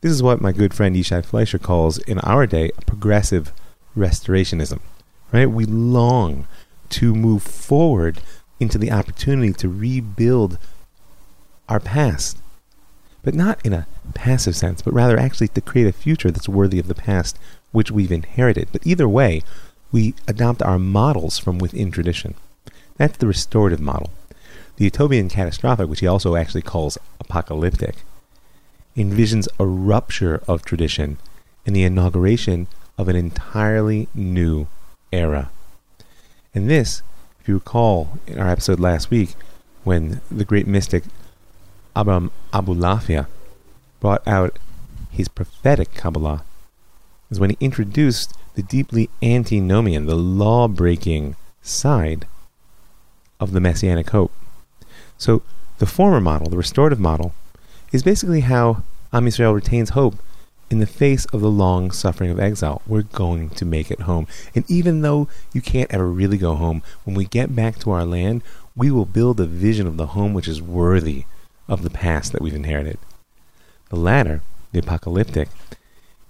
This 0.00 0.12
is 0.12 0.22
what 0.22 0.40
my 0.40 0.52
good 0.52 0.74
friend 0.74 0.94
Yishai 0.94 1.24
Fleisher 1.24 1.58
calls, 1.58 1.98
in 1.98 2.18
our 2.20 2.46
day, 2.46 2.70
progressive 2.86 3.52
restorationism, 3.96 4.80
right? 5.32 5.46
We 5.50 5.64
long 5.64 6.46
to 6.90 7.14
move 7.14 7.42
forward 7.42 8.20
into 8.60 8.78
the 8.78 8.92
opportunity 8.92 9.52
to 9.54 9.68
rebuild 9.68 10.58
our 11.68 11.80
past. 11.80 12.38
But 13.22 13.34
not 13.34 13.64
in 13.64 13.72
a 13.72 13.86
passive 14.14 14.54
sense, 14.54 14.82
but 14.82 14.92
rather 14.92 15.18
actually 15.18 15.48
to 15.48 15.60
create 15.60 15.86
a 15.86 15.92
future 15.92 16.30
that's 16.30 16.48
worthy 16.48 16.78
of 16.78 16.88
the 16.88 16.94
past 16.94 17.38
which 17.72 17.90
we've 17.90 18.12
inherited. 18.12 18.68
But 18.70 18.86
either 18.86 19.08
way, 19.08 19.42
we 19.90 20.14
adopt 20.28 20.62
our 20.62 20.78
models 20.78 21.38
from 21.38 21.58
within 21.58 21.90
tradition. 21.90 22.34
That's 22.96 23.16
the 23.16 23.26
restorative 23.26 23.80
model. 23.80 24.10
The 24.76 24.84
utopian 24.84 25.28
catastrophic, 25.28 25.88
which 25.88 26.00
he 26.00 26.06
also 26.06 26.34
actually 26.34 26.62
calls 26.62 26.98
apocalyptic, 27.20 27.96
envisions 28.96 29.48
a 29.58 29.66
rupture 29.66 30.42
of 30.48 30.64
tradition 30.64 31.18
and 31.64 31.74
the 31.74 31.84
inauguration 31.84 32.66
of 32.98 33.08
an 33.08 33.16
entirely 33.16 34.08
new 34.14 34.66
era. 35.12 35.50
And 36.54 36.68
this, 36.68 37.02
if 37.40 37.48
you 37.48 37.54
recall 37.54 38.18
in 38.26 38.38
our 38.38 38.48
episode 38.48 38.80
last 38.80 39.10
week, 39.10 39.34
when 39.84 40.20
the 40.30 40.44
great 40.44 40.66
mystic 40.66 41.04
Abraham 41.96 42.30
Abulafia 42.52 43.26
brought 44.00 44.26
out 44.26 44.58
his 45.10 45.28
prophetic 45.28 45.94
Kabbalah, 45.94 46.44
is 47.30 47.40
when 47.40 47.50
he 47.50 47.56
introduced 47.60 48.34
the 48.54 48.62
deeply 48.62 49.08
antinomian, 49.22 50.06
the 50.06 50.14
law 50.14 50.68
breaking 50.68 51.36
side 51.62 52.26
of 53.40 53.52
the 53.52 53.60
messianic 53.60 54.10
hope. 54.10 54.32
So, 55.18 55.42
the 55.78 55.86
former 55.86 56.20
model, 56.20 56.48
the 56.48 56.56
restorative 56.56 57.00
model, 57.00 57.34
is 57.92 58.02
basically 58.02 58.40
how 58.40 58.82
Am 59.12 59.26
Yisrael 59.26 59.54
retains 59.54 59.90
hope 59.90 60.16
in 60.70 60.80
the 60.80 60.86
face 60.86 61.24
of 61.26 61.40
the 61.40 61.50
long 61.50 61.90
suffering 61.90 62.30
of 62.30 62.40
exile. 62.40 62.82
We're 62.86 63.02
going 63.02 63.50
to 63.50 63.64
make 63.64 63.90
it 63.90 64.00
home. 64.00 64.26
And 64.54 64.68
even 64.68 65.02
though 65.02 65.28
you 65.52 65.60
can't 65.60 65.92
ever 65.92 66.10
really 66.10 66.38
go 66.38 66.54
home, 66.54 66.82
when 67.04 67.14
we 67.14 67.26
get 67.26 67.54
back 67.54 67.78
to 67.80 67.90
our 67.90 68.04
land, 68.04 68.42
we 68.74 68.90
will 68.90 69.04
build 69.04 69.38
a 69.38 69.46
vision 69.46 69.86
of 69.86 69.96
the 69.96 70.08
home 70.08 70.34
which 70.34 70.48
is 70.48 70.60
worthy 70.60 71.24
of 71.68 71.82
the 71.82 71.90
past 71.90 72.32
that 72.32 72.42
we've 72.42 72.54
inherited. 72.54 72.98
The 73.90 73.96
latter, 73.96 74.42
the 74.72 74.80
apocalyptic, 74.80 75.48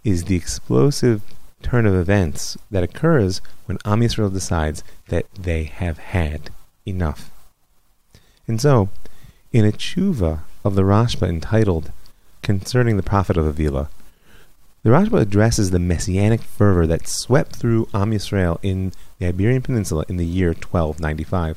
is 0.05 0.25
the 0.25 0.37
explosive 0.37 1.23
turn 1.63 1.87
of 1.87 1.95
events 1.95 2.59
that 2.71 2.85
occurs 2.85 3.41
when 3.65 3.79
Am 3.87 4.01
Yisrael 4.01 4.33
decides 4.33 4.85
that 5.09 5.27
they 5.35 5.65
have 5.65 5.99
had 5.99 6.51
enough. 6.87 7.31
And 8.47 8.61
so, 8.61 8.89
in 9.53 9.65
a 9.65 9.73
tshuva 9.73 10.41
of 10.65 10.75
the 10.75 10.83
Rashba 10.83 11.29
entitled 11.29 11.93
Concerning 12.43 12.97
the 12.97 13.03
Prophet 13.03 13.37
of 13.37 13.47
Avila, 13.47 13.89
the 14.83 14.91
Rashba 14.91 15.21
addresses 15.21 15.71
the 15.71 15.79
messianic 15.79 16.43
fervor 16.43 16.87
that 16.87 17.09
swept 17.09 17.57
through 17.57 17.89
Am 17.95 18.11
Yisrael 18.11 18.59
in 18.63 18.93
the 19.19 19.27
Iberian 19.27 19.63
Peninsula 19.63 20.05
in 20.11 20.19
the 20.19 20.27
year 20.27 20.49
1295. 20.49 21.57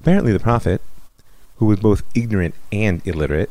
Apparently, 0.00 0.32
the 0.32 0.38
prophet, 0.38 0.82
who 1.56 1.64
was 1.64 1.80
both 1.80 2.02
ignorant 2.14 2.54
and 2.70 3.00
illiterate, 3.06 3.50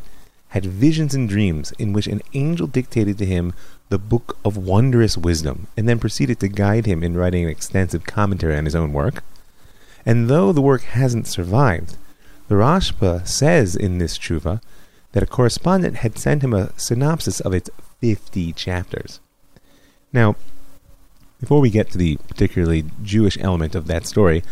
had 0.50 0.66
visions 0.66 1.16
and 1.16 1.28
dreams 1.28 1.74
in 1.80 1.92
which 1.92 2.06
an 2.06 2.22
angel 2.34 2.68
dictated 2.68 3.18
to 3.18 3.26
him 3.26 3.54
the 3.90 3.98
book 3.98 4.38
of 4.46 4.58
wondrous 4.58 5.18
wisdom 5.18 5.68
and 5.76 5.90
then 5.90 6.00
proceeded 6.00 6.40
to 6.40 6.48
guide 6.48 6.86
him 6.86 7.04
in 7.04 7.18
writing 7.18 7.44
an 7.44 7.50
extensive 7.50 8.06
commentary 8.06 8.56
on 8.56 8.66
his 8.66 8.76
own 8.76 8.94
work. 8.94 9.24
And 10.06 10.30
though 10.30 10.54
the 10.54 10.62
work 10.62 10.84
hasn't 10.84 11.28
survived, 11.28 11.98
the 12.48 12.56
Rashba 12.56 13.28
says 13.28 13.76
in 13.76 13.98
this 13.98 14.18
tshuva 14.18 14.62
that 15.12 15.24
a 15.24 15.28
correspondent 15.28 15.98
had 15.98 16.18
sent 16.18 16.44
him 16.44 16.54
a 16.54 16.72
synopsis 16.80 17.40
of 17.40 17.54
its 17.54 17.70
50 18.02 18.54
chapters. 18.54 19.20
Now, 20.14 20.36
before 21.40 21.60
we 21.60 21.70
get 21.70 21.92
to 21.92 21.98
the 21.98 22.18
particularly 22.28 22.86
Jewish 23.04 23.38
element 23.40 23.76
of 23.76 23.88
that 23.88 24.06
story, 24.08 24.44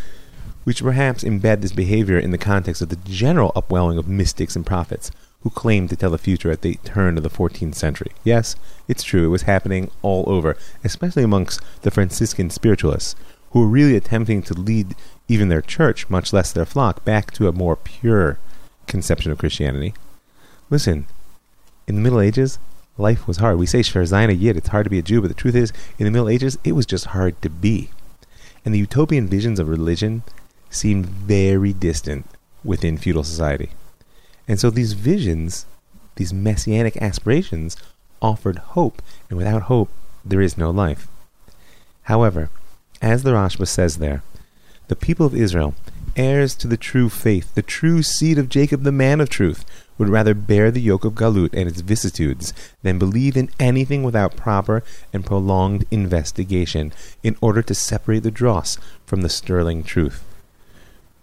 we 0.65 0.73
should 0.73 0.85
perhaps 0.85 1.23
embed 1.23 1.61
this 1.61 1.71
behavior 1.71 2.17
in 2.17 2.31
the 2.31 2.37
context 2.37 2.81
of 2.81 2.89
the 2.89 2.95
general 2.95 3.51
upwelling 3.55 3.97
of 3.97 4.07
mystics 4.07 4.55
and 4.55 4.65
prophets 4.65 5.11
who 5.41 5.49
claimed 5.51 5.89
to 5.89 5.95
tell 5.95 6.09
the 6.09 6.17
future 6.17 6.49
at 6.49 6.63
the 6.63 6.75
turn 6.83 7.17
of 7.17 7.23
the 7.23 7.29
14th 7.29 7.75
century. 7.75 8.11
Yes, 8.23 8.55
it's 8.87 9.03
true, 9.03 9.27
it 9.27 9.29
was 9.29 9.43
happening 9.43 9.91
all 10.01 10.23
over, 10.27 10.57
especially 10.83 11.23
amongst 11.23 11.61
the 11.83 11.91
Franciscan 11.91 12.49
spiritualists, 12.49 13.15
who 13.55 13.61
were 13.61 13.67
really 13.67 13.95
attempting 13.95 14.41
to 14.41 14.53
lead 14.53 14.93
even 15.29 15.47
their 15.47 15.61
church, 15.61 16.09
much 16.09 16.33
less 16.33 16.51
their 16.51 16.65
flock, 16.65 17.05
back 17.05 17.31
to 17.31 17.47
a 17.47 17.53
more 17.53 17.77
pure 17.77 18.37
conception 18.85 19.31
of 19.31 19.37
Christianity. 19.37 19.93
Listen, 20.69 21.07
in 21.87 21.95
the 21.95 22.01
Middle 22.01 22.19
Ages, 22.19 22.59
life 22.97 23.25
was 23.25 23.37
hard. 23.37 23.57
We 23.57 23.65
say 23.65 23.79
Shverzina 23.79 24.37
Yid, 24.37 24.57
it's 24.57 24.67
hard 24.67 24.83
to 24.83 24.89
be 24.89 24.99
a 24.99 25.01
Jew, 25.01 25.21
but 25.21 25.29
the 25.29 25.33
truth 25.33 25.55
is, 25.55 25.71
in 25.97 26.03
the 26.03 26.11
Middle 26.11 26.27
Ages, 26.27 26.57
it 26.65 26.73
was 26.73 26.85
just 26.85 27.05
hard 27.05 27.41
to 27.43 27.49
be. 27.49 27.91
And 28.65 28.73
the 28.73 28.79
utopian 28.79 29.25
visions 29.25 29.57
of 29.57 29.69
religion 29.69 30.23
seemed 30.69 31.05
very 31.05 31.71
distant 31.71 32.25
within 32.61 32.97
feudal 32.97 33.23
society. 33.23 33.69
And 34.49 34.59
so 34.59 34.69
these 34.69 34.91
visions, 34.91 35.65
these 36.17 36.33
messianic 36.33 36.97
aspirations, 36.97 37.77
offered 38.21 38.57
hope, 38.57 39.01
and 39.29 39.37
without 39.37 39.61
hope, 39.63 39.91
there 40.25 40.41
is 40.41 40.57
no 40.57 40.71
life. 40.71 41.07
However, 42.03 42.49
as 43.05 43.21
the 43.21 43.33
Rashba 43.33 43.67
says 43.67 43.97
there, 43.97 44.23
the 44.87 44.95
people 44.95 45.27
of 45.27 45.35
Israel, 45.35 45.75
heirs 46.15 46.55
to 46.55 46.67
the 46.67 46.75
true 46.75 47.07
faith, 47.07 47.53
the 47.53 47.61
true 47.61 48.01
seed 48.01 48.39
of 48.39 48.49
Jacob, 48.49 48.81
the 48.81 48.91
man 48.91 49.21
of 49.21 49.29
truth, 49.29 49.63
would 49.99 50.09
rather 50.09 50.33
bear 50.33 50.71
the 50.71 50.81
yoke 50.81 51.05
of 51.05 51.13
Galut 51.13 51.53
and 51.53 51.69
its 51.69 51.81
vicissitudes 51.81 52.51
than 52.81 52.97
believe 52.97 53.37
in 53.37 53.51
anything 53.59 54.01
without 54.01 54.35
proper 54.35 54.83
and 55.13 55.23
prolonged 55.23 55.85
investigation 55.91 56.91
in 57.21 57.37
order 57.41 57.61
to 57.61 57.75
separate 57.75 58.23
the 58.23 58.31
dross 58.31 58.79
from 59.05 59.21
the 59.21 59.29
sterling 59.29 59.83
truth. 59.83 60.23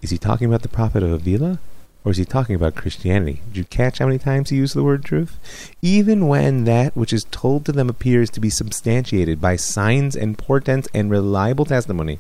Is 0.03 0.11
he 0.11 0.19
talking 0.19 0.47
about 0.47 0.63
the 0.63 0.69
prophet 0.69 1.03
of 1.03 1.11
Avila? 1.11 1.59
Or 2.05 2.11
is 2.11 2.17
he 2.17 2.25
talking 2.25 2.57
about 2.57 2.75
Christianity? 2.75 3.43
Did 3.49 3.57
you 3.57 3.65
catch 3.65 3.99
how 3.99 4.07
many 4.07 4.19
times 4.19 4.51
he 4.51 4.57
used 4.57 4.75
the 4.75 4.83
word 4.83 5.05
truth? 5.05 5.71
Even 5.83 6.27
when 6.27 6.65
that 6.65 6.97
which 6.97 7.13
is 7.13 7.25
told 7.31 7.65
to 7.65 7.73
them 7.73 7.89
appears 7.89 8.29
to 8.31 8.41
be 8.41 8.51
substantiated 8.51 9.41
by 9.41 9.55
signs 9.55 10.17
and 10.17 10.37
portents 10.37 10.89
and 10.93 11.11
reliable 11.11 11.65
testimony, 11.65 12.19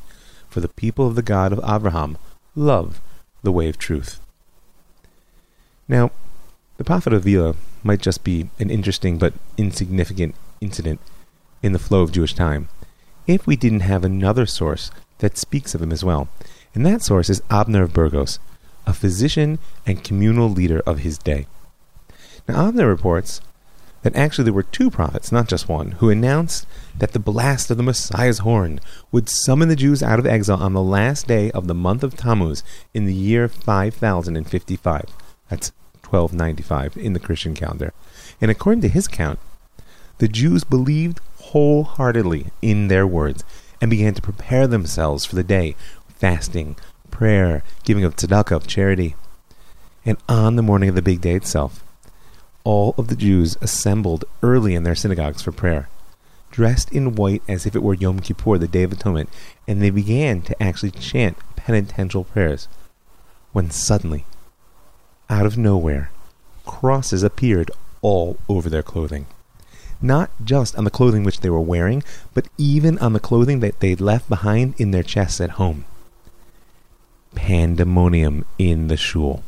for 0.49 0.61
the 0.61 0.69
people 0.69 1.09
of 1.09 1.17
the 1.17 1.23
God 1.23 1.53
of 1.53 1.61
Abraham 1.67 2.17
love 2.55 3.01
the 3.43 3.51
way 3.51 3.69
of 3.69 3.79
truth. 3.79 4.21
Now, 5.89 6.13
the 6.77 6.85
prophet 6.85 7.13
of 7.13 7.23
Avila 7.23 7.57
might 7.83 8.01
just 8.01 8.23
be 8.23 8.49
an 8.61 8.71
interesting 8.71 9.19
but 9.19 9.35
insignificant 9.57 10.37
incident 10.61 11.01
in 11.63 11.73
the 11.73 11.79
flow 11.79 12.03
of 12.03 12.13
Jewish 12.13 12.35
time 12.35 12.69
if 13.27 13.47
we 13.47 13.57
didn't 13.57 13.81
have 13.81 14.05
another 14.05 14.47
source 14.47 14.91
that 15.19 15.39
speaks 15.39 15.75
of 15.75 15.83
him 15.83 15.93
as 15.93 16.05
well. 16.05 16.29
And 16.75 16.85
that 16.87 17.03
source 17.03 17.29
is 17.29 17.43
Abner 17.51 17.83
of 17.83 17.93
Burgos 17.93 18.39
a 18.87 18.93
physician 18.93 19.59
and 19.87 20.05
communal 20.05 20.49
leader 20.49 20.81
of 20.87 21.01
his 21.01 21.19
day. 21.19 21.47
Now, 22.49 22.69
Abner 22.69 22.89
reports 22.89 23.41
that 24.03 24.17
actually 24.17 24.45
there 24.45 24.53
were 24.53 24.65
two 24.65 24.91
prophets, 24.91 25.31
not 25.31 25.49
just 25.49 25.69
one, 25.69 25.93
who 25.93 26.11
announced 26.11 26.67
that 26.99 27.13
the 27.13 27.19
blast 27.19 27.71
of 27.71 27.77
the 27.77 27.83
Messiah's 27.83 28.39
horn 28.39 28.81
would 29.13 29.29
summon 29.29 29.69
the 29.69 29.77
Jews 29.77 30.03
out 30.03 30.19
of 30.19 30.27
exile 30.27 30.63
on 30.63 30.73
the 30.73 30.83
last 30.83 31.29
day 31.29 31.51
of 31.53 31.69
the 31.69 31.75
month 31.75 32.03
of 32.03 32.17
Tammuz 32.17 32.65
in 32.93 33.07
the 33.07 33.15
year 33.15 33.49
5055. 33.49 35.05
That's 35.49 35.73
1295 36.05 36.97
in 36.97 37.13
the 37.13 37.21
Christian 37.21 37.55
calendar. 37.55 37.93
And 38.41 38.51
according 38.51 38.83
to 38.83 38.89
his 38.89 39.07
count, 39.07 39.39
the 40.19 40.29
Jews 40.29 40.65
believed 40.65 41.21
wholeheartedly 41.39 42.47
in 42.61 42.89
their 42.89 43.07
words 43.07 43.45
and 43.81 43.91
began 43.91 44.15
to 44.15 44.23
prepare 44.23 44.67
themselves 44.67 45.25
for 45.25 45.37
the 45.37 45.43
day, 45.43 45.75
fasting, 46.09 46.77
prayer, 47.23 47.63
giving 47.85 48.03
of 48.03 48.17
tzedakah, 48.17 48.57
of 48.57 48.67
charity. 48.67 49.15
And 50.05 50.19
on 50.29 50.57
the 50.57 50.63
morning 50.63 50.89
of 50.89 50.97
the 50.97 51.03
big 51.03 51.21
day 51.21 51.37
itself, 51.37 51.85
all 52.65 52.97
of 52.99 53.07
the 53.07 53.15
Jews 53.15 53.57
assembled 53.61 54.25
early 54.43 54.75
in 54.75 54.83
their 54.83 54.97
synagogues 54.97 55.41
for 55.41 55.53
prayer, 55.53 55.89
dressed 56.51 56.91
in 56.91 57.15
white 57.15 57.45
as 57.47 57.65
if 57.65 57.77
it 57.77 57.83
were 57.85 57.95
Yom 57.95 58.19
Kippur, 58.19 58.59
the 58.59 58.67
Day 58.67 58.83
of 58.83 58.91
Atonement, 58.91 59.29
and 59.69 59.81
they 59.81 59.91
began 59.91 60.43
to 60.43 60.61
actually 60.61 60.91
chant 60.91 61.37
penitential 61.55 62.25
prayers. 62.25 62.67
When 63.53 63.71
suddenly, 63.71 64.25
out 65.31 65.47
of 65.47 65.57
nowhere, 65.57 66.11
crosses 66.67 67.23
appeared 67.23 67.71
all 68.01 68.37
over 68.49 68.69
their 68.69 68.83
clothing. 68.83 69.27
Not 70.01 70.31
just 70.45 70.75
on 70.75 70.83
the 70.83 70.91
clothing 70.91 71.23
which 71.23 71.39
they 71.39 71.51
were 71.51 71.61
wearing, 71.61 72.03
but 72.35 72.49
even 72.59 72.99
on 72.99 73.13
the 73.13 73.21
clothing 73.21 73.61
that 73.61 73.79
they'd 73.79 74.01
left 74.01 74.29
behind 74.29 74.75
in 74.77 74.91
their 74.91 75.05
chests 75.05 75.41
at 75.41 75.51
home 75.51 75.85
pandemonium 77.35 78.45
in 78.59 78.89
the 78.89 78.97
shul. 78.97 79.43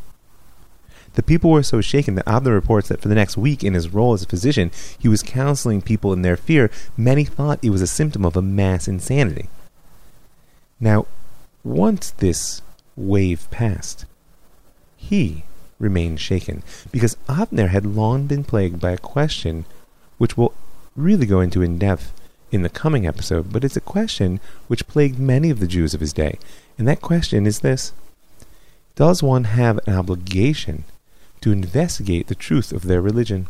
The 1.14 1.22
people 1.22 1.50
were 1.50 1.62
so 1.62 1.80
shaken 1.80 2.16
that 2.16 2.28
Abner 2.28 2.52
reports 2.52 2.88
that 2.88 3.00
for 3.00 3.08
the 3.08 3.14
next 3.14 3.36
week, 3.36 3.62
in 3.62 3.74
his 3.74 3.92
role 3.92 4.14
as 4.14 4.22
a 4.22 4.26
physician, 4.26 4.72
he 4.98 5.08
was 5.08 5.22
counseling 5.22 5.80
people 5.80 6.12
in 6.12 6.22
their 6.22 6.36
fear. 6.36 6.70
Many 6.96 7.24
thought 7.24 7.60
it 7.62 7.70
was 7.70 7.82
a 7.82 7.86
symptom 7.86 8.24
of 8.24 8.36
a 8.36 8.42
mass 8.42 8.88
insanity. 8.88 9.48
Now, 10.80 11.06
once 11.62 12.10
this 12.10 12.62
wave 12.96 13.48
passed, 13.50 14.06
he 14.96 15.44
remained 15.78 16.20
shaken 16.20 16.62
because 16.90 17.16
Abner 17.28 17.68
had 17.68 17.86
long 17.86 18.26
been 18.26 18.44
plagued 18.44 18.80
by 18.80 18.90
a 18.90 18.98
question 18.98 19.64
which 20.18 20.36
will 20.36 20.54
really 20.96 21.26
go 21.26 21.40
into 21.40 21.62
in 21.62 21.78
depth 21.78 22.12
in 22.50 22.62
the 22.62 22.68
coming 22.68 23.06
episode, 23.06 23.52
but 23.52 23.64
it's 23.64 23.76
a 23.76 23.80
question 23.80 24.40
which 24.68 24.86
plagued 24.86 25.18
many 25.18 25.50
of 25.50 25.60
the 25.60 25.66
Jews 25.66 25.94
of 25.94 26.00
his 26.00 26.12
day. 26.12 26.38
And 26.78 26.88
that 26.88 27.00
question 27.00 27.46
is 27.46 27.60
this 27.60 27.92
Does 28.94 29.22
one 29.22 29.44
have 29.44 29.78
an 29.86 29.94
obligation 29.94 30.84
to 31.40 31.52
investigate 31.52 32.26
the 32.26 32.34
truth 32.34 32.72
of 32.72 32.82
their 32.82 33.00
religion? 33.00 33.46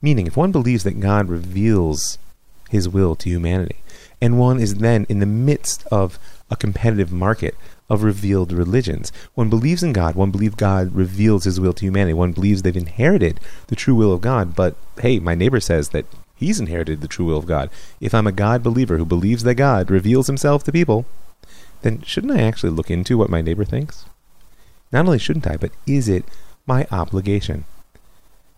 Meaning, 0.00 0.26
if 0.26 0.36
one 0.36 0.52
believes 0.52 0.84
that 0.84 1.00
God 1.00 1.28
reveals 1.28 2.18
his 2.70 2.88
will 2.88 3.14
to 3.16 3.28
humanity, 3.28 3.76
and 4.20 4.38
one 4.38 4.58
is 4.58 4.76
then 4.76 5.06
in 5.08 5.18
the 5.18 5.26
midst 5.26 5.86
of 5.92 6.18
a 6.50 6.56
competitive 6.56 7.12
market 7.12 7.54
of 7.88 8.02
revealed 8.02 8.52
religions. 8.52 9.12
One 9.34 9.50
believes 9.50 9.82
in 9.82 9.92
God, 9.92 10.14
one 10.14 10.30
believes 10.30 10.54
God 10.54 10.94
reveals 10.94 11.44
his 11.44 11.60
will 11.60 11.74
to 11.74 11.84
humanity, 11.84 12.14
one 12.14 12.32
believes 12.32 12.62
they've 12.62 12.76
inherited 12.76 13.40
the 13.66 13.76
true 13.76 13.94
will 13.94 14.12
of 14.12 14.22
God, 14.22 14.54
but 14.54 14.76
hey, 15.00 15.18
my 15.18 15.34
neighbor 15.34 15.60
says 15.60 15.90
that 15.90 16.06
he's 16.34 16.60
inherited 16.60 17.00
the 17.00 17.08
true 17.08 17.26
will 17.26 17.38
of 17.38 17.46
God. 17.46 17.68
If 18.00 18.14
I'm 18.14 18.26
a 18.26 18.32
God 18.32 18.62
believer 18.62 18.96
who 18.96 19.04
believes 19.04 19.42
that 19.42 19.56
God 19.56 19.90
reveals 19.90 20.26
himself 20.26 20.64
to 20.64 20.72
people, 20.72 21.04
then 21.82 22.02
shouldn't 22.02 22.32
I 22.32 22.42
actually 22.42 22.70
look 22.70 22.90
into 22.90 23.18
what 23.18 23.30
my 23.30 23.42
neighbor 23.42 23.64
thinks? 23.64 24.04
Not 24.92 25.06
only 25.06 25.18
shouldn't 25.18 25.46
I, 25.46 25.56
but 25.56 25.72
is 25.86 26.08
it 26.08 26.24
my 26.66 26.86
obligation? 26.90 27.64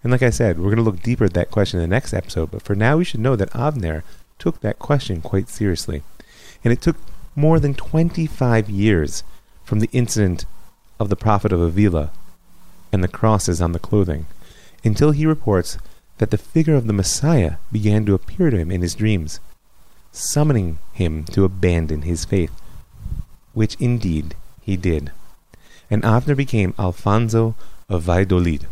And 0.03 0.11
like 0.11 0.23
I 0.23 0.31
said, 0.31 0.59
we're 0.59 0.67
going 0.67 0.77
to 0.77 0.83
look 0.83 1.03
deeper 1.03 1.25
at 1.25 1.35
that 1.35 1.51
question 1.51 1.81
in 1.81 1.89
the 1.89 1.95
next 1.95 2.13
episode, 2.13 2.51
but 2.51 2.63
for 2.63 2.75
now 2.75 2.99
we 2.99 3.05
should 3.05 3.21
know 3.21 3.37
that 3.37 3.51
Avner 3.53 4.03
took 4.39 4.61
that 4.61 4.79
question 4.79 5.23
quite 5.23 5.49
seriously. 5.49 6.03
And 6.63 6.73
it 6.73 6.83
took 6.83 6.97
more 7.35 7.59
than 7.59 7.75
25 7.75 8.69
years 8.69 9.23
from 9.65 9.81
the 9.81 9.89
incident 9.93 10.45
of 11.01 11.09
the 11.09 11.17
prophet 11.17 11.53
of 11.53 11.61
Avila 11.61 12.11
and 12.93 13.03
the 13.03 13.09
crosses 13.09 13.61
on 13.61 13.73
the 13.73 13.79
clothing 13.79 14.27
until 14.85 15.13
he 15.13 15.27
reports 15.27 15.79
that 16.19 16.31
the 16.31 16.39
figure 16.39 16.77
of 16.77 16.87
the 16.87 16.93
Messiah 16.93 17.57
began 17.73 18.05
to 18.07 18.15
appear 18.15 18.51
to 18.51 18.59
him 18.59 18.71
in 18.71 18.83
his 18.83 18.95
dreams, 18.95 19.41
summoning 20.13 20.79
him 20.93 21.25
to 21.25 21.45
abandon 21.45 22.03
his 22.03 22.25
faith, 22.25 22.53
which 23.55 23.77
indeed 23.77 24.37
he 24.61 24.77
did. 24.77 25.11
And 25.91 26.03
Avner 26.03 26.37
became 26.37 26.75
Alfonso 26.79 27.55
of 27.89 28.03
Valladolid, 28.03 28.67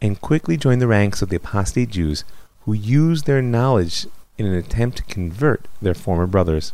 and 0.00 0.20
quickly 0.20 0.56
joined 0.56 0.80
the 0.80 0.86
ranks 0.86 1.22
of 1.22 1.28
the 1.28 1.36
apostate 1.36 1.90
Jews 1.90 2.24
who 2.64 2.72
used 2.72 3.26
their 3.26 3.42
knowledge 3.42 4.06
in 4.38 4.46
an 4.46 4.54
attempt 4.54 4.98
to 4.98 5.02
convert 5.04 5.68
their 5.80 5.94
former 5.94 6.26
brothers. 6.26 6.72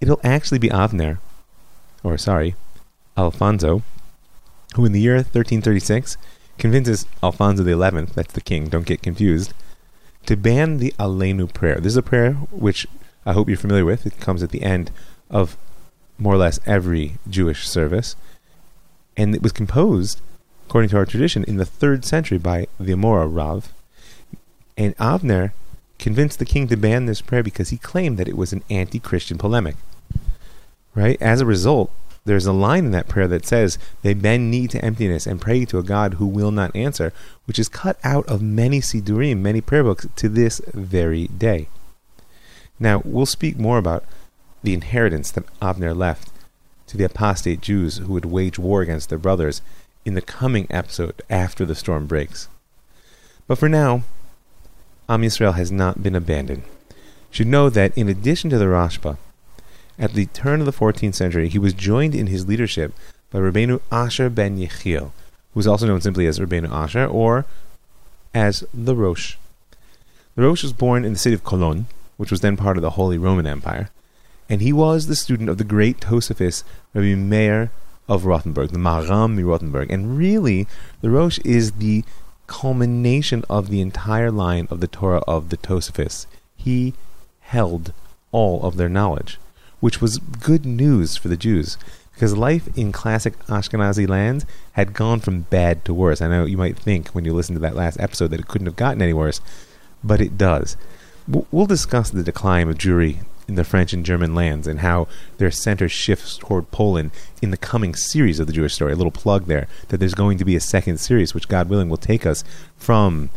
It'll 0.00 0.20
actually 0.22 0.58
be 0.58 0.68
Avner, 0.68 1.18
or 2.02 2.18
sorry, 2.18 2.54
Alfonso, 3.16 3.82
who 4.74 4.84
in 4.84 4.92
the 4.92 5.00
year 5.00 5.14
1336 5.14 6.16
convinces 6.58 7.06
Alfonso 7.22 7.64
XI, 7.64 8.12
that's 8.14 8.34
the 8.34 8.40
king, 8.40 8.68
don't 8.68 8.86
get 8.86 9.02
confused, 9.02 9.52
to 10.26 10.36
ban 10.36 10.78
the 10.78 10.94
Aleinu 10.98 11.52
prayer. 11.52 11.76
This 11.76 11.92
is 11.92 11.96
a 11.96 12.02
prayer 12.02 12.32
which 12.50 12.86
I 13.26 13.32
hope 13.32 13.48
you're 13.48 13.56
familiar 13.56 13.84
with. 13.84 14.06
It 14.06 14.20
comes 14.20 14.42
at 14.42 14.50
the 14.50 14.62
end 14.62 14.90
of 15.30 15.56
more 16.18 16.34
or 16.34 16.38
less 16.38 16.60
every 16.66 17.18
Jewish 17.28 17.68
service. 17.68 18.16
And 19.16 19.34
it 19.34 19.42
was 19.42 19.52
composed, 19.52 20.20
according 20.66 20.90
to 20.90 20.96
our 20.96 21.06
tradition, 21.06 21.44
in 21.44 21.56
the 21.56 21.64
third 21.64 22.04
century 22.04 22.38
by 22.38 22.66
the 22.78 22.92
Amora 22.92 23.28
Rav. 23.32 23.72
And 24.76 24.96
Avner 24.96 25.52
convinced 25.98 26.38
the 26.38 26.44
king 26.44 26.68
to 26.68 26.76
ban 26.76 27.06
this 27.06 27.20
prayer 27.20 27.42
because 27.42 27.70
he 27.70 27.76
claimed 27.78 28.18
that 28.18 28.28
it 28.28 28.36
was 28.36 28.52
an 28.52 28.64
anti 28.70 28.98
Christian 28.98 29.38
polemic. 29.38 29.76
Right? 30.94 31.20
As 31.20 31.40
a 31.40 31.46
result, 31.46 31.90
there's 32.24 32.46
a 32.46 32.52
line 32.52 32.86
in 32.86 32.90
that 32.92 33.08
prayer 33.08 33.28
that 33.28 33.46
says, 33.46 33.78
They 34.02 34.14
bend 34.14 34.50
knee 34.50 34.66
to 34.68 34.84
emptiness 34.84 35.26
and 35.26 35.40
pray 35.40 35.64
to 35.66 35.78
a 35.78 35.82
God 35.82 36.14
who 36.14 36.26
will 36.26 36.50
not 36.50 36.74
answer, 36.74 37.12
which 37.46 37.58
is 37.58 37.68
cut 37.68 37.98
out 38.02 38.26
of 38.26 38.40
many 38.40 38.80
Sidurim, 38.80 39.38
many 39.38 39.60
prayer 39.60 39.84
books, 39.84 40.06
to 40.16 40.28
this 40.28 40.60
very 40.72 41.28
day. 41.28 41.68
Now, 42.80 43.02
we'll 43.04 43.26
speak 43.26 43.58
more 43.58 43.78
about 43.78 44.04
the 44.64 44.74
inheritance 44.74 45.30
that 45.30 45.46
Avner 45.60 45.96
left 45.96 46.30
to 46.88 46.96
the 46.96 47.04
apostate 47.04 47.60
Jews 47.60 47.98
who 47.98 48.12
would 48.12 48.24
wage 48.24 48.58
war 48.58 48.82
against 48.82 49.08
their 49.08 49.18
brothers 49.18 49.62
in 50.04 50.14
the 50.14 50.20
coming 50.20 50.66
episode 50.70 51.22
after 51.30 51.64
the 51.64 51.74
storm 51.74 52.06
breaks. 52.06 52.48
But 53.46 53.58
for 53.58 53.68
now, 53.68 54.02
Am 55.08 55.22
Yisrael 55.22 55.54
has 55.54 55.70
not 55.70 56.02
been 56.02 56.14
abandoned. 56.14 56.62
Should 57.30 57.46
know 57.46 57.68
that 57.68 57.96
in 57.96 58.08
addition 58.08 58.48
to 58.50 58.58
the 58.58 58.64
Rashba, 58.66 59.18
at 59.98 60.14
the 60.14 60.26
turn 60.26 60.60
of 60.60 60.66
the 60.66 60.72
14th 60.72 61.14
century, 61.14 61.48
he 61.48 61.58
was 61.58 61.74
joined 61.74 62.14
in 62.14 62.28
his 62.28 62.48
leadership 62.48 62.92
by 63.30 63.38
Rabbeinu 63.38 63.80
Asher 63.92 64.30
ben 64.30 64.58
Yechiel, 64.58 65.10
who 65.52 65.60
is 65.60 65.66
also 65.66 65.86
known 65.86 66.00
simply 66.00 66.26
as 66.26 66.38
Rabbeinu 66.38 66.70
Asher 66.70 67.06
or 67.06 67.44
as 68.32 68.64
the 68.72 68.96
Rosh. 68.96 69.36
The 70.36 70.42
Rosh 70.42 70.62
was 70.62 70.72
born 70.72 71.04
in 71.04 71.12
the 71.12 71.18
city 71.18 71.34
of 71.34 71.44
Cologne, 71.44 71.86
which 72.16 72.30
was 72.30 72.40
then 72.40 72.56
part 72.56 72.76
of 72.76 72.82
the 72.82 72.90
Holy 72.90 73.18
Roman 73.18 73.46
Empire, 73.46 73.90
and 74.48 74.60
he 74.60 74.72
was 74.72 75.06
the 75.06 75.16
student 75.16 75.48
of 75.48 75.58
the 75.58 75.64
great 75.64 76.00
Tosafist 76.00 76.64
Rabbi 76.92 77.14
Meir 77.14 77.70
of 78.08 78.24
Rothenburg, 78.24 78.70
the 78.70 78.78
Maharam 78.78 79.38
of 79.38 79.44
Rothenburg. 79.44 79.90
And 79.90 80.18
really, 80.18 80.66
the 81.00 81.10
Rosh 81.10 81.38
is 81.40 81.72
the 81.72 82.04
culmination 82.46 83.44
of 83.48 83.70
the 83.70 83.80
entire 83.80 84.30
line 84.30 84.68
of 84.70 84.80
the 84.80 84.86
Torah 84.86 85.22
of 85.26 85.48
the 85.48 85.56
Tosafists. 85.56 86.26
He 86.56 86.94
held 87.40 87.92
all 88.32 88.62
of 88.62 88.76
their 88.76 88.88
knowledge 88.88 89.38
which 89.84 90.00
was 90.00 90.16
good 90.16 90.64
news 90.64 91.14
for 91.14 91.28
the 91.28 91.36
Jews 91.36 91.76
because 92.14 92.34
life 92.34 92.74
in 92.74 92.90
classic 92.90 93.38
Ashkenazi 93.48 94.08
lands 94.08 94.46
had 94.72 94.94
gone 94.94 95.20
from 95.20 95.42
bad 95.42 95.84
to 95.84 95.92
worse. 95.92 96.22
I 96.22 96.28
know 96.28 96.46
you 96.46 96.56
might 96.56 96.78
think 96.78 97.08
when 97.08 97.26
you 97.26 97.34
listen 97.34 97.54
to 97.54 97.60
that 97.60 97.76
last 97.76 98.00
episode 98.00 98.28
that 98.28 98.40
it 98.40 98.48
couldn't 98.48 98.66
have 98.66 98.76
gotten 98.76 99.02
any 99.02 99.12
worse, 99.12 99.42
but 100.02 100.22
it 100.22 100.38
does. 100.38 100.78
We'll 101.28 101.66
discuss 101.66 102.08
the 102.08 102.22
decline 102.22 102.70
of 102.70 102.78
Jewry 102.78 103.26
in 103.46 103.54
the 103.54 103.64
French 103.64 103.92
and 103.92 104.04
German 104.04 104.34
lands 104.34 104.66
and 104.66 104.80
how 104.80 105.06
their 105.38 105.50
center 105.50 105.88
shifts 105.88 106.36
toward 106.36 106.70
Poland 106.70 107.10
in 107.42 107.50
the 107.50 107.56
coming 107.56 107.94
series 107.94 108.40
of 108.40 108.46
the 108.46 108.52
Jewish 108.52 108.74
story. 108.74 108.92
A 108.92 108.96
little 108.96 109.10
plug 109.10 109.46
there 109.46 109.68
that 109.88 109.98
there's 109.98 110.14
going 110.14 110.38
to 110.38 110.44
be 110.44 110.56
a 110.56 110.60
second 110.60 110.98
series, 110.98 111.34
which 111.34 111.48
God 111.48 111.68
willing 111.68 111.88
will 111.88 111.96
take 111.96 112.24
us 112.24 112.44
from 112.76 113.30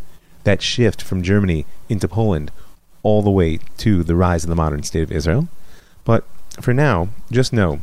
that 0.43 0.61
shift 0.61 1.01
from 1.01 1.23
Germany 1.23 1.65
into 1.89 2.07
Poland 2.07 2.51
all 3.03 3.21
the 3.21 3.31
way 3.31 3.59
to 3.77 4.03
the 4.03 4.15
rise 4.15 4.43
of 4.43 4.49
the 4.49 4.55
modern 4.55 4.83
state 4.83 5.03
of 5.03 5.11
Israel. 5.11 5.47
But 6.03 6.23
for 6.61 6.73
now, 6.73 7.09
just 7.31 7.53
know 7.53 7.79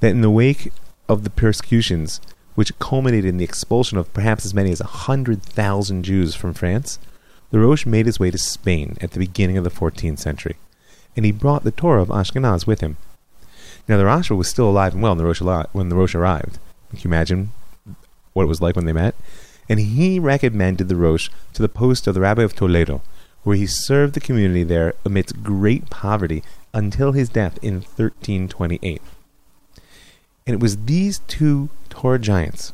that 0.00 0.10
in 0.10 0.20
the 0.20 0.30
wake 0.30 0.72
of 1.08 1.24
the 1.24 1.30
persecutions, 1.30 2.20
which 2.54 2.78
culminated 2.78 3.26
in 3.26 3.38
the 3.38 3.44
expulsion 3.44 3.98
of 3.98 4.12
perhaps 4.12 4.44
as 4.44 4.54
many 4.54 4.70
as 4.70 4.80
a 4.80 4.84
100,000 4.84 6.02
Jews 6.02 6.34
from 6.34 6.54
France, 6.54 6.98
the 7.50 7.58
Rosh 7.58 7.86
made 7.86 8.06
his 8.06 8.20
way 8.20 8.30
to 8.30 8.38
Spain 8.38 8.96
at 9.00 9.12
the 9.12 9.18
beginning 9.18 9.56
of 9.56 9.64
the 9.64 9.70
14th 9.70 10.18
century, 10.18 10.56
and 11.16 11.24
he 11.24 11.32
brought 11.32 11.64
the 11.64 11.70
Torah 11.70 12.02
of 12.02 12.08
Ashkenaz 12.08 12.66
with 12.66 12.80
him. 12.80 12.96
Now, 13.88 13.98
the 13.98 14.04
Rashba 14.04 14.36
was 14.36 14.48
still 14.48 14.68
alive 14.68 14.94
and 14.94 15.02
well 15.02 15.12
when 15.12 15.18
the 15.18 15.24
Rosh, 15.24 15.66
when 15.72 15.88
the 15.88 15.96
Rosh 15.96 16.14
arrived. 16.14 16.58
Can 16.90 16.98
you 16.98 17.08
imagine 17.08 17.52
what 18.32 18.44
it 18.44 18.48
was 18.48 18.60
like 18.60 18.76
when 18.76 18.86
they 18.86 18.92
met? 18.92 19.14
And 19.68 19.80
he 19.80 20.18
recommended 20.18 20.88
the 20.88 20.96
Rosh 20.96 21.28
to 21.52 21.62
the 21.62 21.68
post 21.68 22.06
of 22.06 22.14
the 22.14 22.20
Rabbi 22.20 22.42
of 22.42 22.54
Toledo, 22.54 23.02
where 23.42 23.56
he 23.56 23.66
served 23.66 24.14
the 24.14 24.20
community 24.20 24.62
there 24.62 24.94
amidst 25.04 25.42
great 25.42 25.90
poverty 25.90 26.42
until 26.72 27.12
his 27.12 27.28
death 27.28 27.58
in 27.62 27.74
1328. 27.74 29.00
And 30.46 30.54
it 30.54 30.60
was 30.60 30.84
these 30.84 31.20
two 31.20 31.68
Torah 31.88 32.18
giants 32.18 32.72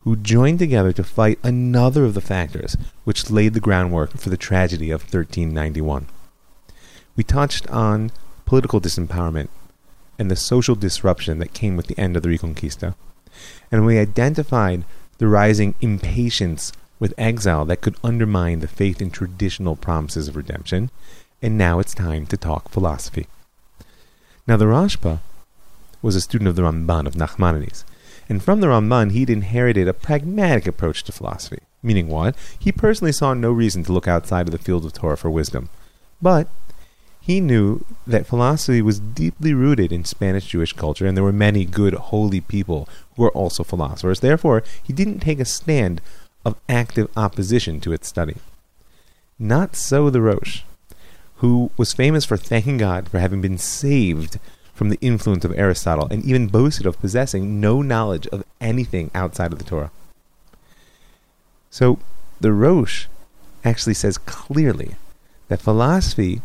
who 0.00 0.16
joined 0.16 0.58
together 0.58 0.92
to 0.92 1.04
fight 1.04 1.38
another 1.42 2.04
of 2.04 2.14
the 2.14 2.20
factors 2.20 2.76
which 3.04 3.30
laid 3.30 3.54
the 3.54 3.60
groundwork 3.60 4.12
for 4.12 4.30
the 4.30 4.36
tragedy 4.36 4.90
of 4.90 5.02
1391. 5.02 6.06
We 7.18 7.24
touched 7.24 7.68
on 7.68 8.12
political 8.46 8.80
disempowerment 8.80 9.48
and 10.20 10.30
the 10.30 10.36
social 10.36 10.76
disruption 10.76 11.40
that 11.40 11.52
came 11.52 11.76
with 11.76 11.88
the 11.88 11.98
end 11.98 12.16
of 12.16 12.22
the 12.22 12.28
Reconquista. 12.28 12.94
And 13.72 13.84
we 13.84 13.98
identified 13.98 14.84
the 15.18 15.26
rising 15.26 15.74
impatience 15.80 16.72
with 17.00 17.14
exile 17.18 17.64
that 17.64 17.80
could 17.80 17.96
undermine 18.04 18.60
the 18.60 18.68
faith 18.68 19.02
in 19.02 19.10
traditional 19.10 19.74
promises 19.74 20.28
of 20.28 20.36
redemption 20.36 20.92
and 21.42 21.58
now 21.58 21.80
it's 21.80 21.92
time 21.92 22.24
to 22.26 22.36
talk 22.36 22.68
philosophy. 22.68 23.26
Now, 24.46 24.56
the 24.56 24.66
Rashba 24.66 25.18
was 26.00 26.14
a 26.14 26.20
student 26.20 26.48
of 26.48 26.54
the 26.54 26.62
Ramban 26.62 27.06
of 27.06 27.14
Nachmanides, 27.14 27.82
and 28.28 28.40
from 28.40 28.60
the 28.60 28.68
Ramban 28.68 29.10
he'd 29.10 29.28
inherited 29.28 29.88
a 29.88 29.92
pragmatic 29.92 30.68
approach 30.68 31.02
to 31.04 31.12
philosophy. 31.12 31.58
Meaning 31.82 32.06
what? 32.06 32.36
He 32.56 32.72
personally 32.72 33.12
saw 33.12 33.34
no 33.34 33.50
reason 33.50 33.82
to 33.84 33.92
look 33.92 34.06
outside 34.06 34.46
of 34.46 34.52
the 34.52 34.58
field 34.58 34.84
of 34.84 34.92
Torah 34.92 35.16
for 35.16 35.30
wisdom. 35.30 35.68
But 36.22 36.48
he 37.28 37.42
knew 37.42 37.84
that 38.06 38.26
philosophy 38.26 38.80
was 38.80 38.98
deeply 38.98 39.52
rooted 39.52 39.92
in 39.92 40.02
Spanish 40.02 40.46
Jewish 40.46 40.72
culture, 40.72 41.04
and 41.04 41.14
there 41.14 41.22
were 41.22 41.30
many 41.30 41.66
good, 41.66 41.92
holy 41.92 42.40
people 42.40 42.88
who 43.14 43.22
were 43.22 43.32
also 43.32 43.62
philosophers. 43.62 44.20
Therefore, 44.20 44.62
he 44.82 44.94
didn't 44.94 45.20
take 45.20 45.38
a 45.38 45.44
stand 45.44 46.00
of 46.46 46.56
active 46.70 47.10
opposition 47.18 47.80
to 47.80 47.92
its 47.92 48.08
study. 48.08 48.36
Not 49.38 49.76
so 49.76 50.08
the 50.08 50.22
Rosh, 50.22 50.62
who 51.36 51.70
was 51.76 51.92
famous 51.92 52.24
for 52.24 52.38
thanking 52.38 52.78
God 52.78 53.10
for 53.10 53.18
having 53.18 53.42
been 53.42 53.58
saved 53.58 54.40
from 54.72 54.88
the 54.88 54.98
influence 55.02 55.44
of 55.44 55.52
Aristotle 55.54 56.08
and 56.10 56.24
even 56.24 56.46
boasted 56.46 56.86
of 56.86 56.98
possessing 56.98 57.60
no 57.60 57.82
knowledge 57.82 58.26
of 58.28 58.42
anything 58.58 59.10
outside 59.14 59.52
of 59.52 59.58
the 59.58 59.66
Torah. 59.66 59.90
So, 61.68 61.98
the 62.40 62.54
Rosh 62.54 63.04
actually 63.66 63.92
says 63.92 64.16
clearly 64.16 64.94
that 65.48 65.60
philosophy, 65.60 66.40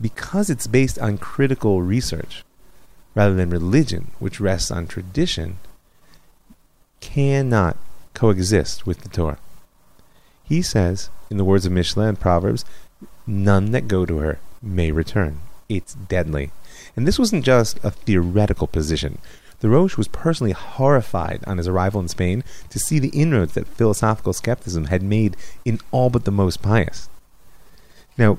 because 0.00 0.50
it's 0.50 0.66
based 0.66 0.98
on 0.98 1.18
critical 1.18 1.82
research 1.82 2.44
rather 3.14 3.34
than 3.34 3.50
religion, 3.50 4.12
which 4.18 4.40
rests 4.40 4.70
on 4.70 4.86
tradition, 4.86 5.58
cannot 7.00 7.76
coexist 8.14 8.86
with 8.86 9.00
the 9.00 9.08
Torah. 9.08 9.38
He 10.44 10.62
says, 10.62 11.10
in 11.30 11.36
the 11.36 11.44
words 11.44 11.66
of 11.66 11.72
Mishle 11.72 12.08
and 12.08 12.18
Proverbs, 12.18 12.64
none 13.26 13.72
that 13.72 13.88
go 13.88 14.06
to 14.06 14.18
her 14.18 14.38
may 14.62 14.90
return. 14.90 15.40
It's 15.68 15.94
deadly. 15.94 16.50
And 16.96 17.06
this 17.06 17.18
wasn't 17.18 17.44
just 17.44 17.78
a 17.84 17.90
theoretical 17.90 18.66
position. 18.66 19.18
The 19.60 19.68
Rosh 19.68 19.96
was 19.96 20.08
personally 20.08 20.52
horrified 20.52 21.42
on 21.46 21.58
his 21.58 21.68
arrival 21.68 22.00
in 22.00 22.08
Spain 22.08 22.44
to 22.70 22.78
see 22.78 22.98
the 22.98 23.08
inroads 23.08 23.54
that 23.54 23.66
philosophical 23.66 24.32
skepticism 24.32 24.84
had 24.84 25.02
made 25.02 25.36
in 25.64 25.80
all 25.90 26.10
but 26.10 26.24
the 26.24 26.30
most 26.30 26.62
pious. 26.62 27.08
Now, 28.16 28.38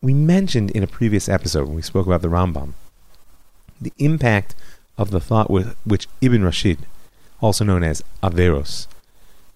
we 0.00 0.14
mentioned 0.14 0.70
in 0.70 0.82
a 0.82 0.86
previous 0.86 1.28
episode 1.28 1.66
when 1.66 1.76
we 1.76 1.82
spoke 1.82 2.06
about 2.06 2.22
the 2.22 2.28
Rambam 2.28 2.74
the 3.80 3.92
impact 3.98 4.54
of 4.96 5.10
the 5.10 5.20
thought 5.20 5.50
with 5.50 5.76
which 5.84 6.08
Ibn 6.20 6.42
Rushd, 6.42 6.78
also 7.40 7.64
known 7.64 7.84
as 7.84 8.02
Averroes, 8.22 8.88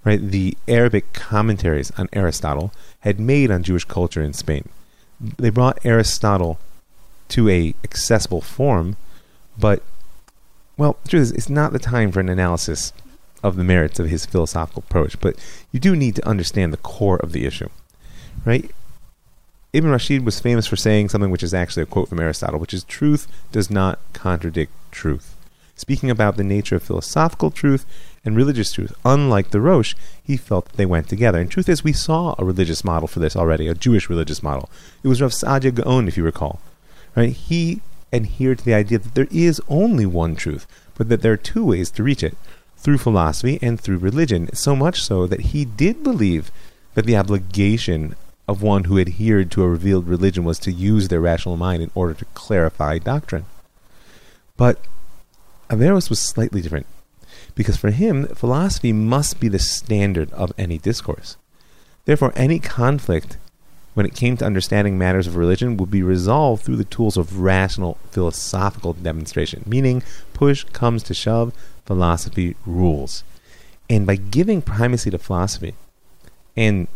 right, 0.04 0.20
the 0.20 0.56
Arabic 0.68 1.12
commentaries 1.12 1.90
on 1.98 2.08
Aristotle, 2.12 2.72
had 3.00 3.18
made 3.18 3.50
on 3.50 3.62
Jewish 3.62 3.84
culture 3.84 4.22
in 4.22 4.32
Spain. 4.32 4.68
They 5.20 5.50
brought 5.50 5.84
Aristotle 5.84 6.58
to 7.28 7.48
a 7.48 7.74
accessible 7.82 8.40
form, 8.40 8.96
but 9.58 9.82
well, 10.76 10.96
the 11.02 11.08
truth 11.10 11.22
is, 11.22 11.32
it's 11.32 11.50
not 11.50 11.72
the 11.72 11.78
time 11.78 12.12
for 12.12 12.20
an 12.20 12.28
analysis 12.28 12.92
of 13.42 13.56
the 13.56 13.64
merits 13.64 13.98
of 13.98 14.08
his 14.08 14.24
philosophical 14.24 14.84
approach, 14.86 15.20
but 15.20 15.36
you 15.72 15.80
do 15.80 15.96
need 15.96 16.14
to 16.16 16.26
understand 16.26 16.72
the 16.72 16.78
core 16.78 17.16
of 17.16 17.32
the 17.32 17.44
issue, 17.44 17.68
right? 18.44 18.70
Ibn 19.72 19.90
Rushd 19.90 20.22
was 20.22 20.38
famous 20.38 20.66
for 20.66 20.76
saying 20.76 21.08
something 21.08 21.30
which 21.30 21.42
is 21.42 21.54
actually 21.54 21.84
a 21.84 21.86
quote 21.86 22.10
from 22.10 22.20
Aristotle, 22.20 22.60
which 22.60 22.74
is 22.74 22.84
truth 22.84 23.26
does 23.52 23.70
not 23.70 23.98
contradict 24.12 24.70
truth. 24.90 25.34
Speaking 25.76 26.10
about 26.10 26.36
the 26.36 26.44
nature 26.44 26.76
of 26.76 26.82
philosophical 26.82 27.50
truth 27.50 27.86
and 28.22 28.36
religious 28.36 28.70
truth, 28.72 28.92
unlike 29.02 29.50
the 29.50 29.62
Rosh, 29.62 29.94
he 30.22 30.36
felt 30.36 30.66
that 30.66 30.76
they 30.76 30.84
went 30.84 31.08
together. 31.08 31.40
And 31.40 31.50
truth 31.50 31.70
is, 31.70 31.82
we 31.82 31.94
saw 31.94 32.34
a 32.36 32.44
religious 32.44 32.84
model 32.84 33.08
for 33.08 33.20
this 33.20 33.34
already, 33.34 33.66
a 33.66 33.74
Jewish 33.74 34.10
religious 34.10 34.42
model. 34.42 34.68
It 35.02 35.08
was 35.08 35.22
Rav 35.22 35.30
Saadia 35.30 35.74
Gaon, 35.74 36.06
if 36.06 36.18
you 36.18 36.22
recall. 36.22 36.60
Right? 37.16 37.32
He 37.32 37.80
adhered 38.12 38.58
to 38.58 38.64
the 38.66 38.74
idea 38.74 38.98
that 38.98 39.14
there 39.14 39.28
is 39.30 39.58
only 39.70 40.04
one 40.04 40.36
truth, 40.36 40.66
but 40.96 41.08
that 41.08 41.22
there 41.22 41.32
are 41.32 41.38
two 41.38 41.64
ways 41.64 41.90
to 41.92 42.02
reach 42.02 42.22
it 42.22 42.36
through 42.76 42.98
philosophy 42.98 43.58
and 43.62 43.80
through 43.80 43.98
religion. 43.98 44.54
So 44.54 44.76
much 44.76 45.02
so 45.02 45.26
that 45.26 45.40
he 45.40 45.64
did 45.64 46.02
believe 46.02 46.50
that 46.92 47.06
the 47.06 47.16
obligation 47.16 48.16
of 48.52 48.62
one 48.62 48.84
who 48.84 48.98
adhered 48.98 49.50
to 49.50 49.62
a 49.62 49.68
revealed 49.68 50.06
religion 50.06 50.44
was 50.44 50.60
to 50.60 50.70
use 50.70 51.08
their 51.08 51.20
rational 51.20 51.56
mind 51.56 51.82
in 51.82 51.90
order 51.94 52.14
to 52.14 52.24
clarify 52.26 52.98
doctrine. 52.98 53.46
But 54.56 54.78
Averroes 55.68 56.10
was 56.10 56.20
slightly 56.20 56.60
different, 56.60 56.86
because 57.54 57.76
for 57.76 57.90
him, 57.90 58.26
philosophy 58.28 58.92
must 58.92 59.40
be 59.40 59.48
the 59.48 59.58
standard 59.58 60.30
of 60.32 60.52
any 60.56 60.78
discourse. 60.78 61.36
Therefore, 62.04 62.32
any 62.36 62.58
conflict 62.58 63.38
when 63.94 64.06
it 64.06 64.14
came 64.14 64.36
to 64.36 64.46
understanding 64.46 64.96
matters 64.96 65.26
of 65.26 65.36
religion 65.36 65.76
would 65.76 65.90
be 65.90 66.02
resolved 66.02 66.62
through 66.62 66.76
the 66.76 66.84
tools 66.84 67.16
of 67.16 67.40
rational 67.40 67.98
philosophical 68.10 68.92
demonstration, 68.92 69.62
meaning 69.66 70.02
push 70.32 70.64
comes 70.72 71.02
to 71.02 71.14
shove, 71.14 71.52
philosophy 71.84 72.56
rules. 72.64 73.24
And 73.90 74.06
by 74.06 74.16
giving 74.16 74.62
primacy 74.62 75.10
to 75.10 75.18
philosophy, 75.18 75.74
and 76.56 76.88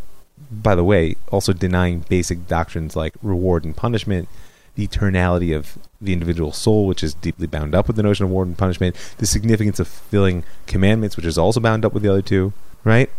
by 0.51 0.75
the 0.75 0.85
way, 0.85 1.17
also 1.31 1.53
denying 1.53 2.05
basic 2.09 2.47
doctrines 2.47 2.97
like 2.97 3.15
reward 3.23 3.65
and 3.65 3.77
punishment, 3.77 4.29
the 4.75 4.87
eternality 4.87 5.57
of 5.57 5.79
the 6.01 6.13
individual 6.13 6.53
soul, 6.53 6.87
which 6.87 7.03
is 7.03 7.15
deeply 7.15 7.47
bound 7.47 7.75
up 7.75 7.87
with 7.87 7.97
the 7.97 8.03
notion 8.03 8.25
of 8.25 8.31
reward 8.31 8.49
and 8.49 8.59
punishment, 8.59 8.95
the 9.19 9.27
significance 9.27 9.81
of 9.81 9.89
fulfilling 9.89 10.45
commandments, 10.67 11.17
which 11.17 11.27
is 11.27 11.39
also 11.39 11.61
bound 11.61 11.85
up 11.85 11.93
with 11.93 12.03
the 12.03 12.11
other 12.11 12.23
two, 12.23 12.53
right? 12.85 13.11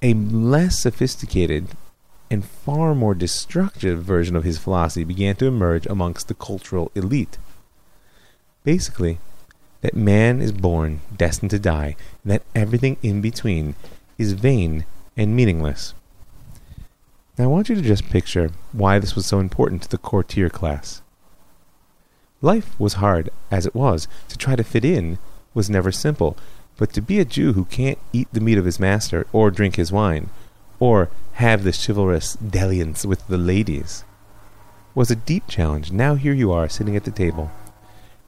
A 0.00 0.14
less 0.14 0.80
sophisticated 0.80 1.68
and 2.30 2.44
far 2.44 2.94
more 2.94 3.14
destructive 3.14 4.02
version 4.02 4.36
of 4.36 4.44
his 4.44 4.58
philosophy 4.58 5.04
began 5.04 5.36
to 5.36 5.46
emerge 5.46 5.86
amongst 5.86 6.28
the 6.28 6.34
cultural 6.34 6.90
elite. 6.94 7.38
Basically, 8.64 9.18
that 9.82 9.94
man 9.94 10.40
is 10.40 10.52
born 10.52 11.00
destined 11.14 11.50
to 11.50 11.58
die, 11.58 11.96
and 12.22 12.32
that 12.32 12.42
everything 12.54 12.96
in 13.02 13.20
between 13.20 13.74
is 14.16 14.32
vain 14.32 14.86
and 15.16 15.36
meaningless. 15.36 15.94
Now, 17.36 17.44
I 17.44 17.48
want 17.48 17.68
you 17.68 17.74
to 17.74 17.82
just 17.82 18.10
picture 18.10 18.50
why 18.72 18.98
this 18.98 19.16
was 19.16 19.26
so 19.26 19.40
important 19.40 19.82
to 19.82 19.88
the 19.88 19.98
courtier 19.98 20.48
class. 20.48 21.02
Life 22.40 22.78
was 22.78 22.94
hard 22.94 23.30
as 23.50 23.66
it 23.66 23.74
was. 23.74 24.06
To 24.28 24.38
try 24.38 24.54
to 24.54 24.62
fit 24.62 24.84
in 24.84 25.18
was 25.52 25.68
never 25.68 25.90
simple. 25.90 26.36
But 26.76 26.92
to 26.92 27.00
be 27.00 27.18
a 27.18 27.24
Jew 27.24 27.54
who 27.54 27.64
can't 27.64 27.98
eat 28.12 28.28
the 28.32 28.40
meat 28.40 28.58
of 28.58 28.64
his 28.64 28.78
master, 28.78 29.26
or 29.32 29.50
drink 29.50 29.76
his 29.76 29.90
wine, 29.92 30.30
or 30.78 31.08
have 31.34 31.64
the 31.64 31.72
chivalrous 31.72 32.34
dalliance 32.34 33.04
with 33.04 33.26
the 33.26 33.38
ladies, 33.38 34.04
was 34.94 35.10
a 35.10 35.16
deep 35.16 35.48
challenge. 35.48 35.90
Now 35.90 36.14
here 36.14 36.32
you 36.32 36.52
are, 36.52 36.68
sitting 36.68 36.96
at 36.96 37.04
the 37.04 37.10
table, 37.10 37.50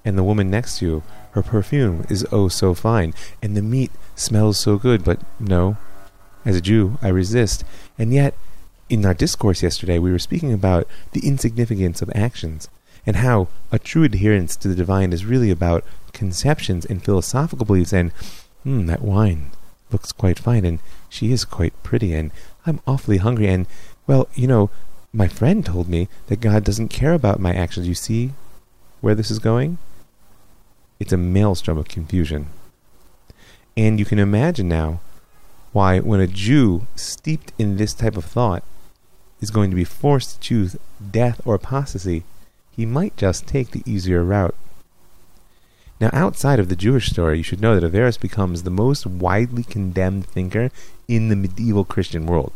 and 0.05 0.17
the 0.17 0.25
woman 0.25 0.51
next 0.51 0.79
to 0.79 0.87
you, 0.87 1.03
her 1.33 1.43
perfume 1.43 2.07
is 2.09 2.27
oh 2.33 2.49
so 2.49 2.75
fine, 2.75 3.15
and 3.43 3.57
the 3.57 3.63
meat 3.63 3.91
smells 4.15 4.59
so 4.59 4.79
good, 4.79 5.05
but 5.05 5.21
no, 5.39 5.77
as 6.45 6.57
a 6.57 6.61
Jew, 6.61 6.99
I 7.03 7.09
resist. 7.09 7.65
And 7.99 8.13
yet, 8.13 8.35
in 8.89 9.05
our 9.05 9.15
discourse 9.15 9.63
yesterday, 9.63 9.99
we 9.99 10.13
were 10.13 10.19
speaking 10.19 10.53
about 10.53 10.87
the 11.13 11.27
insignificance 11.27 12.03
of 12.03 12.11
actions 12.15 12.69
and 13.05 13.17
how 13.17 13.49
a 13.73 13.79
true 13.79 14.05
adherence 14.05 14.57
to 14.57 14.69
the 14.69 14.75
divine 14.75 15.13
is 15.13 15.25
really 15.25 15.51
about 15.51 15.85
conceptions 16.13 16.85
and 16.85 17.05
philosophical 17.05 17.67
beliefs. 17.67 17.93
And, 17.93 18.13
hmm, 18.63 18.87
that 18.87 19.03
wine 19.03 19.51
looks 19.91 20.13
quite 20.13 20.39
fine, 20.39 20.65
and 20.65 20.79
she 21.09 21.33
is 21.33 21.45
quite 21.45 21.81
pretty, 21.83 22.13
and 22.15 22.33
I'm 22.65 22.81
awfully 22.87 23.19
hungry. 23.19 23.49
And, 23.49 23.67
well, 24.07 24.29
you 24.35 24.47
know, 24.47 24.71
my 25.13 25.29
friend 25.29 25.65
told 25.65 25.89
me 25.89 26.09
that 26.27 26.41
God 26.41 26.65
doesn't 26.65 26.89
care 26.89 27.13
about 27.13 27.41
my 27.41 27.55
actions. 27.55 27.89
You 27.89 27.95
see 27.95 28.33
where 29.01 29.15
this 29.15 29.31
is 29.31 29.39
going? 29.39 29.79
It's 30.99 31.13
a 31.13 31.17
maelstrom 31.17 31.79
of 31.79 31.89
confusion. 31.89 32.49
And 33.77 33.99
you 33.99 34.05
can 34.05 34.19
imagine 34.19 34.69
now 34.69 35.01
why, 35.73 36.01
when 36.01 36.21
a 36.21 36.27
Jew 36.27 36.87
steeped 36.97 37.53
in 37.59 37.77
this 37.77 37.93
type 37.93 38.17
of 38.17 38.25
thought 38.25 38.65
is 39.41 39.51
going 39.51 39.71
to 39.71 39.77
be 39.77 39.85
forced 39.85 40.35
to 40.35 40.41
choose 40.41 40.77
death 41.11 41.41
or 41.45 41.55
apostasy, 41.55 42.25
he 42.71 42.87
might 42.87 43.17
just 43.17 43.47
take 43.47 43.71
the 43.71 43.83
easier 43.87 44.23
route. 44.23 44.55
Now, 46.01 46.11
outside 46.13 46.61
of 46.61 46.69
the 46.69 46.77
Jewish 46.77 47.09
story, 47.09 47.39
you 47.39 47.43
should 47.43 47.61
know 47.61 47.79
that 47.79 47.85
Averroes 47.85 48.21
becomes 48.21 48.63
the 48.63 48.71
most 48.71 49.07
widely 49.07 49.65
condemned 49.65 50.27
thinker 50.27 50.71
in 51.09 51.29
the 51.29 51.37
medieval 51.37 51.85
Christian 51.85 52.27
world. 52.27 52.53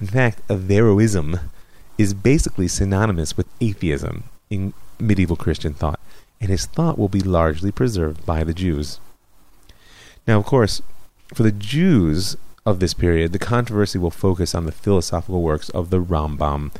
In 0.00 0.06
fact, 0.06 0.46
Averroism 0.48 1.40
is 1.98 2.14
basically 2.14 2.68
synonymous 2.68 3.36
with 3.36 3.46
atheism 3.60 4.24
in 4.48 4.72
medieval 4.98 5.36
Christian 5.36 5.74
thought, 5.74 6.00
and 6.40 6.50
his 6.50 6.64
thought 6.64 6.98
will 6.98 7.08
be 7.08 7.20
largely 7.20 7.70
preserved 7.70 8.24
by 8.24 8.42
the 8.42 8.54
Jews. 8.54 9.00
Now, 10.26 10.38
of 10.38 10.46
course, 10.46 10.80
for 11.34 11.42
the 11.42 11.52
Jews, 11.52 12.36
of 12.68 12.80
this 12.80 12.94
period, 12.94 13.32
the 13.32 13.38
controversy 13.38 13.98
will 13.98 14.10
focus 14.10 14.54
on 14.54 14.66
the 14.66 14.72
philosophical 14.72 15.42
works 15.42 15.70
of 15.70 15.90
the 15.90 16.02
Rambam. 16.02 16.70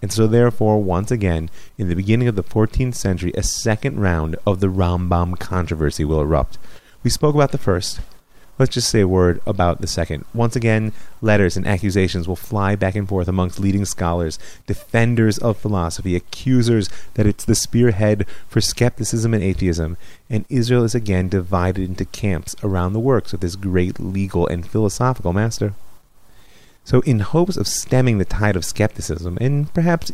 And 0.00 0.10
so, 0.10 0.26
therefore, 0.26 0.82
once 0.82 1.10
again, 1.10 1.50
in 1.78 1.88
the 1.88 1.94
beginning 1.94 2.28
of 2.28 2.36
the 2.36 2.42
14th 2.42 2.94
century, 2.94 3.32
a 3.36 3.42
second 3.42 4.00
round 4.00 4.36
of 4.46 4.60
the 4.60 4.68
Rambam 4.68 5.38
controversy 5.38 6.04
will 6.04 6.20
erupt. 6.20 6.58
We 7.02 7.10
spoke 7.10 7.34
about 7.34 7.52
the 7.52 7.58
first, 7.58 8.00
Let's 8.56 8.74
just 8.74 8.88
say 8.88 9.00
a 9.00 9.08
word 9.08 9.40
about 9.46 9.80
the 9.80 9.88
second. 9.88 10.24
Once 10.32 10.54
again, 10.54 10.92
letters 11.20 11.56
and 11.56 11.66
accusations 11.66 12.28
will 12.28 12.36
fly 12.36 12.76
back 12.76 12.94
and 12.94 13.08
forth 13.08 13.26
amongst 13.26 13.58
leading 13.58 13.84
scholars, 13.84 14.38
defenders 14.66 15.38
of 15.38 15.56
philosophy, 15.56 16.14
accusers 16.14 16.88
that 17.14 17.26
it's 17.26 17.44
the 17.44 17.56
spearhead 17.56 18.26
for 18.46 18.60
skepticism 18.60 19.34
and 19.34 19.42
atheism, 19.42 19.96
and 20.30 20.44
Israel 20.48 20.84
is 20.84 20.94
again 20.94 21.28
divided 21.28 21.88
into 21.88 22.04
camps 22.04 22.54
around 22.62 22.92
the 22.92 23.00
works 23.00 23.32
of 23.32 23.40
this 23.40 23.56
great 23.56 23.98
legal 23.98 24.46
and 24.46 24.68
philosophical 24.68 25.32
master. 25.32 25.74
So, 26.84 27.00
in 27.00 27.20
hopes 27.20 27.56
of 27.56 27.66
stemming 27.66 28.18
the 28.18 28.24
tide 28.24 28.54
of 28.54 28.64
skepticism, 28.64 29.36
and 29.40 29.72
perhaps 29.74 30.12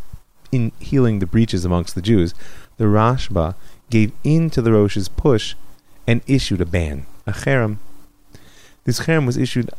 in 0.51 0.73
healing 0.79 1.19
the 1.19 1.27
breaches 1.27 1.67
amongst 1.67 1.95
the 1.95 2.03
Jews, 2.03 2.33
the 2.79 2.85
Rashba 2.85 3.55
gave 3.91 4.13
in 4.25 4.49
to 4.51 4.63
the 4.63 4.73
Rosh's 4.73 5.09
push 5.09 5.57
and 6.07 6.23
issued 6.27 6.63
a 6.63 6.67
ban, 6.67 7.05
a 7.27 7.33
cherem. 7.33 7.79
This 8.85 9.01
cherem 9.01 9.27
was 9.27 9.37
issued 9.37 9.71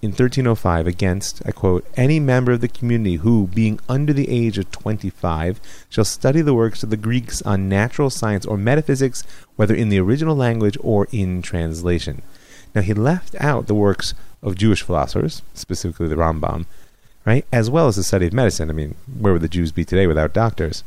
in 0.00 0.10
1305 0.10 0.86
against, 0.86 1.42
I 1.46 1.50
quote, 1.50 1.86
any 1.96 2.20
member 2.20 2.52
of 2.52 2.60
the 2.60 2.68
community 2.68 3.16
who, 3.16 3.46
being 3.46 3.80
under 3.88 4.12
the 4.12 4.28
age 4.28 4.58
of 4.58 4.70
25, 4.70 5.60
shall 5.88 6.04
study 6.04 6.42
the 6.42 6.54
works 6.54 6.82
of 6.82 6.90
the 6.90 6.96
Greeks 6.96 7.40
on 7.42 7.68
natural 7.68 8.10
science 8.10 8.44
or 8.44 8.58
metaphysics, 8.58 9.24
whether 9.56 9.74
in 9.74 9.88
the 9.88 9.98
original 9.98 10.36
language 10.36 10.76
or 10.82 11.08
in 11.10 11.40
translation. 11.40 12.22
Now, 12.74 12.82
he 12.82 12.92
left 12.92 13.34
out 13.40 13.66
the 13.66 13.74
works 13.74 14.14
of 14.42 14.56
Jewish 14.56 14.82
philosophers, 14.82 15.42
specifically 15.54 16.08
the 16.08 16.16
Rambam, 16.16 16.66
right? 17.24 17.46
As 17.50 17.70
well 17.70 17.88
as 17.88 17.96
the 17.96 18.02
study 18.02 18.26
of 18.26 18.32
medicine. 18.34 18.68
I 18.68 18.74
mean, 18.74 18.96
where 19.18 19.32
would 19.32 19.42
the 19.42 19.48
Jews 19.48 19.72
be 19.72 19.84
today 19.84 20.06
without 20.06 20.34
doctors? 20.34 20.84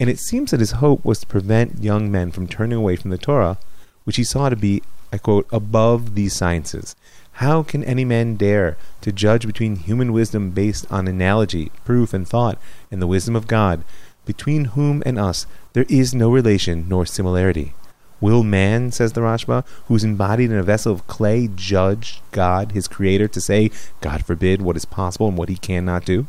And 0.00 0.10
it 0.10 0.18
seems 0.18 0.50
that 0.50 0.60
his 0.60 0.72
hope 0.72 1.04
was 1.04 1.20
to 1.20 1.26
prevent 1.26 1.82
young 1.82 2.10
men 2.10 2.32
from 2.32 2.48
turning 2.48 2.76
away 2.76 2.96
from 2.96 3.10
the 3.10 3.18
Torah, 3.18 3.58
which 4.02 4.16
he 4.16 4.24
saw 4.24 4.48
to 4.48 4.56
be, 4.56 4.82
I 5.14 5.18
quote, 5.18 5.46
above 5.52 6.16
these 6.16 6.32
sciences. 6.32 6.96
How 7.34 7.62
can 7.62 7.84
any 7.84 8.04
man 8.04 8.34
dare 8.34 8.76
to 9.02 9.12
judge 9.12 9.46
between 9.46 9.76
human 9.76 10.12
wisdom 10.12 10.50
based 10.50 10.90
on 10.90 11.06
analogy, 11.06 11.70
proof, 11.84 12.12
and 12.12 12.26
thought, 12.26 12.58
and 12.90 13.00
the 13.00 13.06
wisdom 13.06 13.36
of 13.36 13.46
God, 13.46 13.84
between 14.26 14.64
whom 14.74 15.04
and 15.06 15.16
us 15.16 15.46
there 15.72 15.86
is 15.88 16.16
no 16.16 16.32
relation 16.32 16.88
nor 16.88 17.06
similarity? 17.06 17.74
Will 18.20 18.42
man, 18.42 18.90
says 18.90 19.12
the 19.12 19.20
Rashba, 19.20 19.64
who 19.86 19.94
is 19.94 20.02
embodied 20.02 20.50
in 20.50 20.58
a 20.58 20.64
vessel 20.64 20.92
of 20.92 21.06
clay, 21.06 21.48
judge 21.54 22.20
God, 22.32 22.72
his 22.72 22.88
creator, 22.88 23.28
to 23.28 23.40
say, 23.40 23.70
God 24.00 24.26
forbid, 24.26 24.62
what 24.62 24.76
is 24.76 24.84
possible 24.84 25.28
and 25.28 25.38
what 25.38 25.48
he 25.48 25.56
cannot 25.56 26.04
do? 26.04 26.26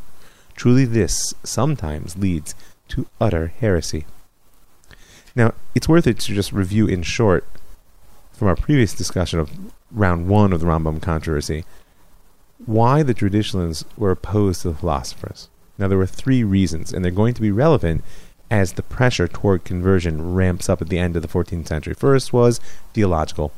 Truly, 0.54 0.84
this 0.84 1.34
sometimes 1.42 2.16
leads 2.16 2.54
to 2.90 3.08
utter 3.20 3.48
heresy. 3.48 4.06
Now, 5.34 5.54
it's 5.74 5.88
worth 5.88 6.06
it 6.06 6.20
to 6.20 6.34
just 6.34 6.52
review 6.52 6.86
in 6.86 7.02
short 7.02 7.44
from 8.36 8.48
our 8.48 8.56
previous 8.56 8.92
discussion 8.92 9.38
of 9.40 9.50
round 9.90 10.28
one 10.28 10.52
of 10.52 10.60
the 10.60 10.66
Rambam 10.66 11.00
controversy 11.00 11.64
why 12.64 13.02
the 13.02 13.14
traditionalists 13.14 13.84
were 13.96 14.10
opposed 14.10 14.62
to 14.62 14.70
the 14.70 14.74
philosophers. 14.76 15.48
Now, 15.78 15.88
there 15.88 15.98
were 15.98 16.06
three 16.06 16.42
reasons, 16.42 16.92
and 16.92 17.04
they're 17.04 17.12
going 17.12 17.34
to 17.34 17.42
be 17.42 17.50
relevant 17.50 18.02
as 18.50 18.72
the 18.72 18.82
pressure 18.82 19.28
toward 19.28 19.64
conversion 19.64 20.34
ramps 20.34 20.68
up 20.68 20.80
at 20.80 20.88
the 20.88 20.98
end 20.98 21.16
of 21.16 21.22
the 21.22 21.28
14th 21.28 21.66
century. 21.66 21.94
First 21.94 22.32
was 22.32 22.60
theological. 22.94 23.52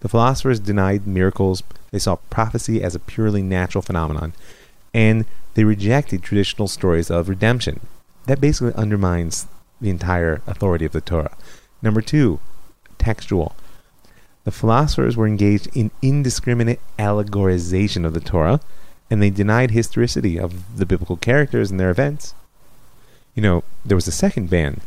The 0.00 0.08
philosophers 0.08 0.58
denied 0.58 1.06
miracles, 1.06 1.62
they 1.92 1.98
saw 1.98 2.16
prophecy 2.30 2.82
as 2.82 2.94
a 2.94 3.00
purely 3.00 3.42
natural 3.42 3.82
phenomenon, 3.82 4.32
and 4.92 5.24
they 5.54 5.64
rejected 5.64 6.22
traditional 6.22 6.66
stories 6.66 7.10
of 7.10 7.28
redemption. 7.28 7.80
That 8.26 8.40
basically 8.40 8.74
undermines 8.74 9.46
the 9.80 9.90
entire 9.90 10.42
authority 10.46 10.84
of 10.84 10.92
the 10.92 11.00
Torah. 11.00 11.36
Number 11.82 12.00
two, 12.00 12.40
textual. 12.98 13.54
The 14.44 14.50
philosophers 14.50 15.16
were 15.16 15.26
engaged 15.26 15.68
in 15.74 15.90
indiscriminate 16.00 16.80
allegorization 16.98 18.04
of 18.04 18.14
the 18.14 18.20
Torah, 18.20 18.60
and 19.10 19.22
they 19.22 19.30
denied 19.30 19.70
historicity 19.70 20.38
of 20.38 20.78
the 20.78 20.86
biblical 20.86 21.16
characters 21.16 21.70
and 21.70 21.78
their 21.78 21.90
events 21.90 22.34
you 23.34 23.42
know, 23.42 23.64
there 23.84 23.96
was 23.96 24.08
a 24.08 24.12
second 24.12 24.50
ban 24.50 24.80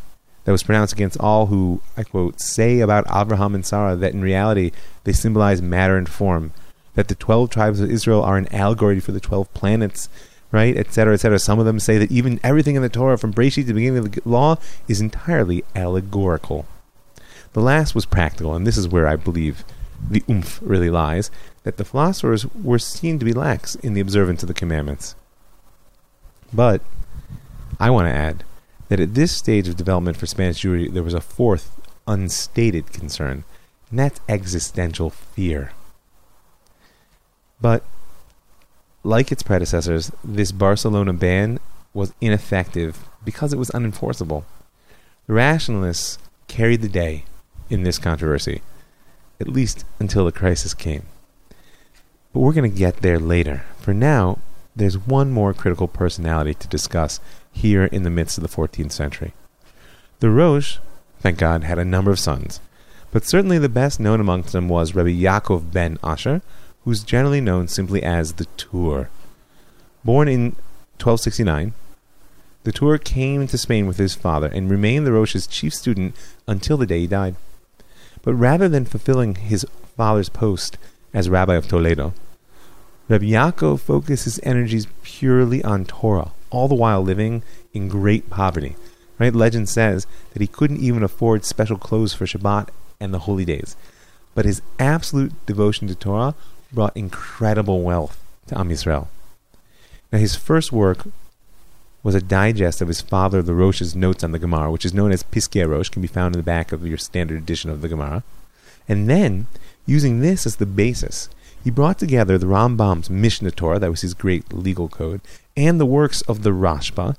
that 0.44 0.52
was 0.52 0.64
pronounced 0.64 0.94
against 0.94 1.20
all 1.20 1.48
who, 1.48 1.82
I 1.98 2.04
quote, 2.04 2.40
say 2.40 2.80
about 2.80 3.06
Abraham 3.12 3.56
and 3.56 3.66
Sarah 3.66 3.96
that 3.96 4.14
in 4.14 4.22
reality 4.22 4.72
they 5.04 5.14
symbolize 5.14 5.62
matter 5.62 5.98
and 5.98 6.08
form, 6.08 6.54
that 6.94 7.08
the 7.08 7.16
12 7.16 7.50
tribes 7.50 7.80
of 7.80 7.90
Israel 7.90 8.22
are 8.22 8.38
an 8.38 8.54
allegory 8.54 9.00
for 9.00 9.12
the 9.12 9.20
12 9.20 9.52
planets, 9.54 10.08
right, 10.52 10.78
etc., 10.78 11.16
etc. 11.16 11.40
Some 11.40 11.60
of 11.60 11.66
them 11.66 11.80
say 11.80 11.98
that 11.98 12.12
even 12.12 12.40
everything 12.44 12.76
in 12.76 12.84
the 12.84 12.90
Torah 12.90 13.18
from 13.18 13.34
Breshit 13.34 13.62
to 13.62 13.64
the 13.66 13.74
beginning 13.74 14.06
of 14.06 14.12
the 14.12 14.22
law 14.30 14.58
is 14.88 15.02
entirely 15.02 15.64
allegorical. 15.76 16.68
The 17.56 17.62
last 17.62 17.96
was 17.96 18.06
practical, 18.06 18.54
and 18.54 18.68
this 18.68 18.76
is 18.76 18.90
where 18.90 19.08
I 19.08 19.16
believe 19.16 19.64
the 20.10 20.26
oomph 20.30 20.60
really 20.62 20.90
lies, 20.90 21.32
that 21.64 21.78
the 21.78 21.86
philosophers 21.86 22.46
were 22.54 22.78
seen 22.78 23.18
to 23.18 23.24
be 23.24 23.32
lax 23.32 23.76
in 23.76 23.94
the 23.94 24.02
observance 24.02 24.44
of 24.44 24.48
the 24.48 24.54
commandments. 24.54 25.16
But 26.52 26.82
I 27.80 27.92
want 27.92 28.10
to 28.10 28.14
add 28.14 28.44
that 28.90 29.00
at 29.00 29.14
this 29.14 29.32
stage 29.32 29.70
of 29.70 29.78
development 29.78 30.18
for 30.18 30.26
Spanish 30.26 30.64
Jewry, 30.64 30.92
there 30.92 31.02
was 31.02 31.14
a 31.14 31.22
fourth 31.22 31.80
unstated 32.06 32.92
concern, 32.92 33.46
and 33.90 34.00
that's 34.00 34.20
existential 34.28 35.10
fear. 35.10 35.72
But, 37.62 37.86
like 39.02 39.32
its 39.32 39.44
predecessors, 39.44 40.12
this 40.26 40.52
Barcelona 40.52 41.14
ban 41.14 41.62
was 41.94 42.14
ineffective 42.20 43.08
because 43.24 43.54
it 43.54 43.60
was 43.60 43.72
unenforceable. 43.72 44.44
The 45.28 45.34
rationalists 45.36 46.18
carried 46.50 46.82
the 46.82 46.90
day 46.90 47.24
in 47.70 47.84
this 47.84 47.98
controversy, 47.98 48.62
at 49.40 49.48
least 49.48 49.86
until 50.00 50.26
the 50.26 50.32
crisis 50.32 50.74
came. 50.74 51.04
But 52.34 52.40
we're 52.42 52.54
going 52.54 52.70
to 52.70 52.78
get 52.78 52.98
there 52.98 53.20
later. 53.20 53.64
For 53.80 53.94
now, 53.94 54.40
there's 54.76 54.98
one 54.98 55.32
more 55.32 55.54
critical 55.54 55.88
personality 55.88 56.54
to 56.54 56.68
discuss 56.68 57.20
here 57.52 57.86
in 57.86 58.04
the 58.04 58.10
midst 58.10 58.38
of 58.38 58.44
the 58.44 58.50
14th 58.50 58.92
century. 58.92 59.34
The 60.20 60.30
Rosh, 60.30 60.80
thank 61.20 61.38
God, 61.38 61.64
had 61.64 61.80
a 61.80 61.86
number 61.86 62.12
of 62.12 62.20
sons, 62.20 62.60
but 63.12 63.26
certainly 63.26 63.58
the 63.58 63.70
best 63.70 64.00
known 64.00 64.20
amongst 64.20 64.52
them 64.52 64.68
was 64.68 64.94
Rabbi 64.94 65.10
Yaakov 65.10 65.72
ben 65.72 65.98
Asher, 66.04 66.42
who's 66.84 67.04
generally 67.04 67.42
known 67.42 67.68
simply 67.68 68.04
as 68.04 68.34
the 68.34 68.46
Tur. 68.58 69.10
Born 70.04 70.28
in 70.28 70.42
1269, 71.00 71.74
the 72.64 72.72
Tur 72.72 72.98
came 72.98 73.48
to 73.48 73.58
Spain 73.58 73.88
with 73.88 73.98
his 73.98 74.16
father 74.16 74.48
and 74.48 74.70
remained 74.70 75.06
the 75.06 75.12
Rosh's 75.12 75.48
chief 75.48 75.74
student 75.74 76.16
until 76.48 76.78
the 76.78 76.86
day 76.86 77.00
he 77.02 77.08
died. 77.08 77.36
But 78.26 78.34
rather 78.34 78.68
than 78.68 78.84
fulfilling 78.86 79.36
his 79.36 79.66
father's 79.96 80.30
post 80.30 80.78
as 81.14 81.30
rabbi 81.30 81.56
of 81.56 81.68
Toledo, 81.68 82.14
Rabbi 83.08 83.26
Yaakov 83.26 83.80
focused 83.80 84.26
his 84.26 84.40
energies 84.42 84.88
purely 85.04 85.64
on 85.64 85.86
Torah, 85.86 86.32
all 86.50 86.68
the 86.68 86.76
while 86.76 87.04
living 87.04 87.44
in 87.72 87.88
great 87.88 88.32
poverty. 88.32 88.76
Right? 89.20 89.34
Legend 89.34 89.70
says 89.70 90.08
that 90.34 90.42
he 90.42 90.48
couldn't 90.48 90.82
even 90.82 91.04
afford 91.04 91.46
special 91.46 91.78
clothes 91.78 92.14
for 92.14 92.26
Shabbat 92.26 92.70
and 93.00 93.14
the 93.14 93.20
holy 93.20 93.46
days. 93.46 93.78
But 94.34 94.46
his 94.46 94.62
absolute 94.80 95.34
devotion 95.46 95.88
to 95.88 95.96
Torah 95.96 96.36
brought 96.74 96.98
incredible 96.98 97.84
wealth 97.84 98.22
to 98.48 98.60
Am 98.60 98.70
Yisrael. 98.70 99.08
Now, 100.12 100.18
his 100.18 100.36
first 100.36 100.72
work 100.72 101.08
was 102.06 102.14
a 102.14 102.22
digest 102.22 102.82
of 102.84 102.88
his 102.88 103.02
father, 103.02 103.42
the 103.42 103.94
notes 103.96 104.24
on 104.24 104.32
the 104.32 104.38
Gemara, 104.38 104.70
which 104.70 104.86
is 104.86 104.94
known 104.94 105.12
as 105.12 105.24
Piskei 105.24 105.68
Rosh, 105.68 105.90
can 105.90 106.04
be 106.04 106.08
found 106.08 106.36
in 106.36 106.40
the 106.40 106.44
back 106.44 106.72
of 106.72 106.86
your 106.86 107.00
standard 107.00 107.36
edition 107.36 107.72
of 107.72 107.82
the 107.82 107.88
Gemara. 107.88 108.24
And 108.88 109.10
then, 109.10 109.48
using 109.88 110.20
this 110.20 110.46
as 110.46 110.58
the 110.58 110.68
basis, 110.68 111.30
he 111.64 111.72
brought 111.72 111.98
together 111.98 112.38
the 112.38 112.46
Rambam's 112.46 113.10
Mishnah 113.10 113.50
Torah, 113.50 113.80
that 113.80 113.90
was 113.90 114.02
his 114.02 114.14
great 114.14 114.54
legal 114.54 114.88
code, 114.88 115.20
and 115.58 115.80
the 115.80 115.86
works 115.88 116.22
of 116.22 116.44
the 116.44 116.52
Rashba 116.52 117.16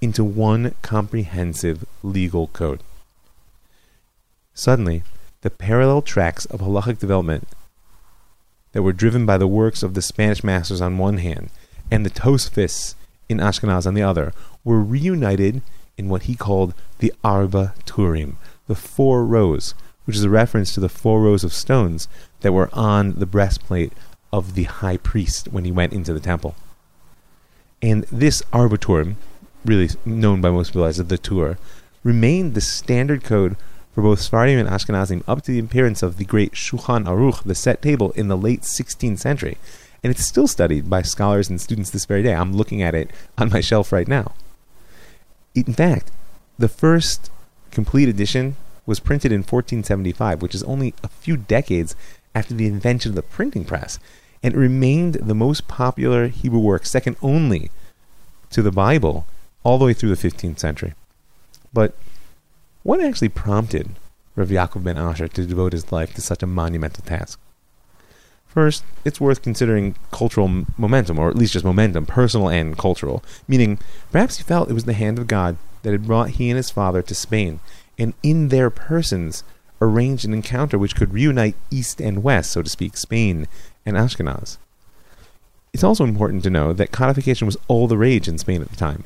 into 0.00 0.24
one 0.24 0.74
comprehensive 0.82 1.84
legal 2.02 2.48
code. 2.48 2.82
Suddenly, 4.52 5.04
the 5.42 5.50
parallel 5.50 6.02
tracks 6.02 6.44
of 6.46 6.58
halachic 6.58 6.98
development 6.98 7.46
that 8.72 8.82
were 8.82 8.92
driven 8.92 9.26
by 9.26 9.38
the 9.38 9.46
works 9.46 9.84
of 9.84 9.94
the 9.94 10.02
Spanish 10.02 10.42
masters 10.42 10.80
on 10.80 10.98
one 10.98 11.18
hand 11.18 11.50
and 11.88 12.04
the 12.04 12.10
Tosfos 12.10 12.96
in 13.28 13.38
Ashkenaz 13.38 13.86
on 13.86 13.94
the 13.94 14.02
other 14.02 14.32
were 14.64 14.80
reunited 14.80 15.62
in 15.96 16.08
what 16.08 16.24
he 16.24 16.34
called 16.34 16.74
the 16.98 17.12
Arba 17.22 17.74
Turim, 17.84 18.36
the 18.66 18.74
four 18.74 19.24
rows, 19.24 19.74
which 20.04 20.16
is 20.16 20.24
a 20.24 20.30
reference 20.30 20.74
to 20.74 20.80
the 20.80 20.88
four 20.88 21.22
rows 21.22 21.44
of 21.44 21.52
stones 21.52 22.08
that 22.40 22.52
were 22.52 22.70
on 22.72 23.14
the 23.14 23.26
breastplate 23.26 23.92
of 24.32 24.54
the 24.54 24.64
high 24.64 24.96
priest 24.96 25.48
when 25.48 25.64
he 25.64 25.72
went 25.72 25.92
into 25.92 26.12
the 26.12 26.20
temple. 26.20 26.54
And 27.80 28.04
this 28.04 28.42
Arba 28.52 28.78
Turim, 28.78 29.16
really 29.64 29.90
known 30.04 30.40
by 30.40 30.50
most 30.50 30.70
people 30.70 30.84
as 30.84 30.96
the 30.96 31.18
Tur, 31.18 31.58
remained 32.02 32.54
the 32.54 32.60
standard 32.60 33.24
code 33.24 33.56
for 33.94 34.02
both 34.02 34.20
Sephardim 34.20 34.58
and 34.58 34.68
Ashkenazim 34.68 35.22
up 35.28 35.42
to 35.42 35.52
the 35.52 35.60
appearance 35.60 36.02
of 36.02 36.16
the 36.16 36.24
great 36.24 36.52
Shulchan 36.52 37.04
Aruch, 37.04 37.44
the 37.44 37.54
set 37.54 37.80
table, 37.80 38.10
in 38.12 38.28
the 38.28 38.36
late 38.36 38.62
16th 38.62 39.20
century. 39.20 39.56
And 40.04 40.12
it's 40.12 40.24
still 40.24 40.46
studied 40.46 40.88
by 40.88 41.02
scholars 41.02 41.50
and 41.50 41.60
students 41.60 41.90
this 41.90 42.04
very 42.04 42.22
day. 42.22 42.34
I'm 42.34 42.52
looking 42.52 42.80
at 42.82 42.94
it 42.94 43.10
on 43.36 43.50
my 43.50 43.60
shelf 43.60 43.90
right 43.90 44.06
now. 44.06 44.34
In 45.56 45.72
fact, 45.72 46.12
the 46.58 46.68
first 46.68 47.30
complete 47.72 48.08
edition 48.08 48.54
was 48.86 49.00
printed 49.00 49.32
in 49.32 49.40
1475, 49.40 50.42
which 50.42 50.54
is 50.54 50.62
only 50.62 50.94
a 51.02 51.08
few 51.08 51.36
decades 51.36 51.96
after 52.34 52.54
the 52.54 52.66
invention 52.66 53.10
of 53.10 53.16
the 53.16 53.22
printing 53.22 53.64
press 53.64 53.98
and 54.44 54.52
it 54.52 54.58
remained 54.58 55.14
the 55.14 55.34
most 55.34 55.66
popular 55.68 56.28
Hebrew 56.28 56.58
work, 56.60 56.84
second 56.84 57.16
only 57.22 57.70
to 58.50 58.60
the 58.60 58.70
Bible, 58.70 59.26
all 59.62 59.78
the 59.78 59.86
way 59.86 59.94
through 59.94 60.14
the 60.14 60.28
15th 60.28 60.58
century. 60.58 60.92
But 61.72 61.96
what 62.82 63.00
actually 63.00 63.30
prompted 63.30 63.88
Rav 64.36 64.48
Yaakov 64.48 64.84
ben 64.84 64.98
Asher 64.98 65.28
to 65.28 65.46
devote 65.46 65.72
his 65.72 65.90
life 65.90 66.12
to 66.14 66.20
such 66.20 66.42
a 66.42 66.46
monumental 66.46 67.02
task? 67.02 67.40
First, 68.54 68.84
it's 69.04 69.20
worth 69.20 69.42
considering 69.42 69.96
cultural 70.12 70.64
momentum, 70.78 71.18
or 71.18 71.28
at 71.28 71.34
least 71.34 71.54
just 71.54 71.64
momentum, 71.64 72.06
personal 72.06 72.48
and 72.48 72.78
cultural. 72.78 73.24
Meaning, 73.48 73.80
perhaps 74.12 74.36
he 74.36 74.44
felt 74.44 74.70
it 74.70 74.74
was 74.74 74.84
the 74.84 74.92
hand 74.92 75.18
of 75.18 75.26
God 75.26 75.56
that 75.82 75.90
had 75.90 76.06
brought 76.06 76.30
he 76.30 76.50
and 76.50 76.56
his 76.56 76.70
father 76.70 77.02
to 77.02 77.14
Spain, 77.16 77.58
and 77.98 78.14
in 78.22 78.48
their 78.48 78.70
persons 78.70 79.42
arranged 79.82 80.24
an 80.24 80.32
encounter 80.32 80.78
which 80.78 80.94
could 80.94 81.12
reunite 81.12 81.56
East 81.68 82.00
and 82.00 82.22
West, 82.22 82.52
so 82.52 82.62
to 82.62 82.70
speak, 82.70 82.96
Spain 82.96 83.48
and 83.84 83.96
Ashkenaz. 83.96 84.56
It's 85.72 85.84
also 85.84 86.04
important 86.04 86.44
to 86.44 86.50
know 86.50 86.72
that 86.72 86.92
codification 86.92 87.46
was 87.46 87.56
all 87.66 87.88
the 87.88 87.98
rage 87.98 88.28
in 88.28 88.38
Spain 88.38 88.62
at 88.62 88.70
the 88.70 88.76
time. 88.76 89.02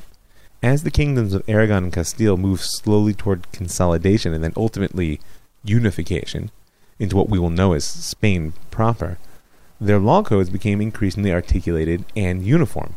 As 0.61 0.83
the 0.83 0.91
kingdoms 0.91 1.33
of 1.33 1.43
Aragon 1.47 1.85
and 1.85 1.93
Castile 1.93 2.37
moved 2.37 2.61
slowly 2.61 3.13
toward 3.15 3.51
consolidation 3.51 4.31
and 4.31 4.43
then 4.43 4.53
ultimately 4.55 5.19
unification 5.63 6.51
into 6.99 7.15
what 7.15 7.29
we 7.29 7.39
will 7.39 7.49
know 7.49 7.73
as 7.73 7.83
Spain 7.83 8.53
proper, 8.69 9.17
their 9.81 9.99
law 9.99 10.23
codes 10.23 10.49
became 10.49 10.81
increasingly 10.81 11.31
articulated 11.31 12.05
and 12.15 12.45
uniform. 12.45 12.95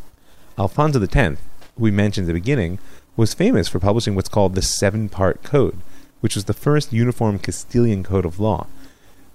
Alfonso 0.58 1.00
X, 1.02 1.14
who 1.14 1.36
we 1.82 1.90
mentioned 1.90 2.24
at 2.24 2.28
the 2.28 2.40
beginning, 2.40 2.78
was 3.16 3.34
famous 3.34 3.68
for 3.68 3.78
publishing 3.78 4.14
what's 4.14 4.28
called 4.28 4.54
the 4.54 4.62
Seven 4.62 5.08
Part 5.08 5.42
Code, 5.42 5.78
which 6.20 6.34
was 6.34 6.46
the 6.46 6.54
first 6.54 6.92
uniform 6.92 7.38
Castilian 7.38 8.02
code 8.02 8.24
of 8.24 8.40
law. 8.40 8.66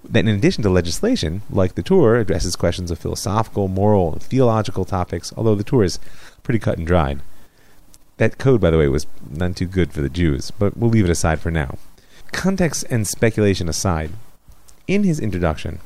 That, 0.04 0.26
in 0.26 0.36
addition 0.36 0.62
to 0.62 0.70
legislation, 0.70 1.42
like 1.50 1.74
the 1.74 1.82
Tur, 1.82 2.16
addresses 2.16 2.56
questions 2.56 2.90
of 2.90 2.98
philosophical, 2.98 3.68
moral, 3.68 4.12
and 4.12 4.22
theological 4.22 4.84
topics, 4.84 5.32
although 5.36 5.54
the 5.54 5.64
Tur 5.64 5.84
is 5.84 5.98
pretty 6.42 6.58
cut 6.58 6.78
and 6.78 6.86
dried. 6.86 7.20
That 8.16 8.38
code, 8.38 8.60
by 8.60 8.70
the 8.70 8.78
way, 8.78 8.88
was 8.88 9.06
none 9.30 9.54
too 9.54 9.66
good 9.66 9.92
for 9.92 10.00
the 10.00 10.08
Jews, 10.08 10.50
but 10.50 10.76
we'll 10.76 10.90
leave 10.90 11.04
it 11.04 11.10
aside 11.10 11.40
for 11.40 11.50
now. 11.50 11.78
Context 12.32 12.84
and 12.90 13.06
speculation 13.06 13.68
aside, 13.68 14.10
in 14.86 15.04
his 15.04 15.20
introduction, 15.20 15.80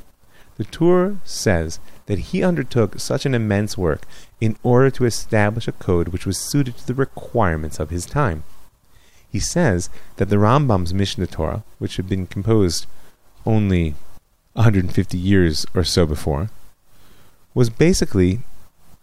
the 0.57 1.19
says 1.25 1.81
that 2.07 2.19
he 2.19 2.43
undertook 2.43 3.01
such 3.01 3.25
an 3.27 3.35
immense 3.35 3.79
work 3.79 4.03
in 4.41 4.57
order 4.63 4.91
to 4.91 5.05
establish 5.05 5.67
a 5.67 5.73
code 5.73 6.09
which 6.09 6.27
was 6.27 6.39
suited 6.39 6.77
to 6.77 6.87
the 6.87 6.95
requirements 6.95 7.79
of 7.81 7.91
his 7.91 8.07
time. 8.07 8.45
He 9.31 9.39
says 9.39 9.89
that 10.17 10.29
the 10.29 10.37
Rambam's 10.37 10.93
Mishneh 10.93 11.31
Torah, 11.31 11.65
which 11.79 11.97
had 11.97 12.09
been 12.09 12.27
composed 12.27 12.87
only 13.47 13.95
150 14.53 15.17
years 15.17 15.65
or 15.75 15.85
so 15.85 16.05
before, 16.05 16.51
was 17.55 17.71
basically 17.71 18.41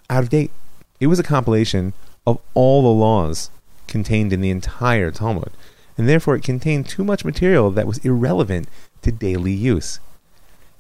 out 0.10 0.24
of 0.24 0.30
date. 0.30 0.52
It 1.00 1.08
was 1.08 1.20
a 1.20 1.24
compilation 1.24 1.94
of 2.28 2.40
all 2.54 2.84
the 2.84 2.90
laws 2.90 3.50
contained 3.88 4.32
in 4.32 4.42
the 4.42 4.52
entire 4.52 5.10
Talmud, 5.10 5.52
and 5.98 6.08
therefore 6.08 6.36
it 6.36 6.44
contained 6.44 6.88
too 6.88 7.04
much 7.04 7.26
material 7.26 7.72
that 7.72 7.88
was 7.88 7.98
irrelevant 8.00 8.68
to 9.02 9.12
daily 9.12 9.54
use. 9.54 10.00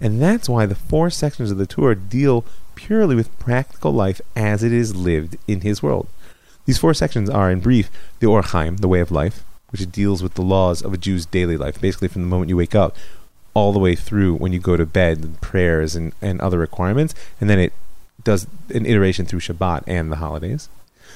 And 0.01 0.21
that's 0.21 0.47
why 0.47 0.65
the 0.65 0.75
four 0.75 1.09
sections 1.09 1.51
of 1.51 1.57
the 1.57 1.67
Tur 1.67 1.95
deal 1.95 2.45
purely 2.75 3.15
with 3.15 3.37
practical 3.39 3.91
life 3.91 4.21
as 4.35 4.63
it 4.63 4.71
is 4.71 4.95
lived 4.95 5.37
in 5.47 5.61
his 5.61 5.83
world. 5.83 6.07
These 6.65 6.77
four 6.77 6.93
sections 6.93 7.29
are, 7.29 7.51
in 7.51 7.59
brief, 7.59 7.89
the 8.19 8.27
Orach 8.27 8.51
Chaim, 8.51 8.77
the 8.77 8.87
way 8.87 8.99
of 8.99 9.11
life, 9.11 9.43
which 9.71 9.91
deals 9.91 10.23
with 10.23 10.35
the 10.35 10.41
laws 10.41 10.81
of 10.81 10.93
a 10.93 10.97
Jew's 10.97 11.25
daily 11.25 11.57
life, 11.57 11.81
basically 11.81 12.07
from 12.07 12.21
the 12.21 12.27
moment 12.27 12.49
you 12.49 12.57
wake 12.57 12.75
up 12.75 12.95
all 13.53 13.73
the 13.73 13.79
way 13.79 13.95
through 13.95 14.35
when 14.35 14.53
you 14.53 14.59
go 14.59 14.77
to 14.77 14.85
bed, 14.85 15.17
and 15.17 15.41
prayers 15.41 15.95
and, 15.95 16.13
and 16.21 16.39
other 16.39 16.59
requirements, 16.59 17.13
and 17.41 17.49
then 17.49 17.59
it 17.59 17.73
does 18.23 18.47
an 18.73 18.85
iteration 18.85 19.25
through 19.25 19.39
Shabbat 19.39 19.83
and 19.87 20.11
the 20.11 20.17
holidays. 20.17 20.69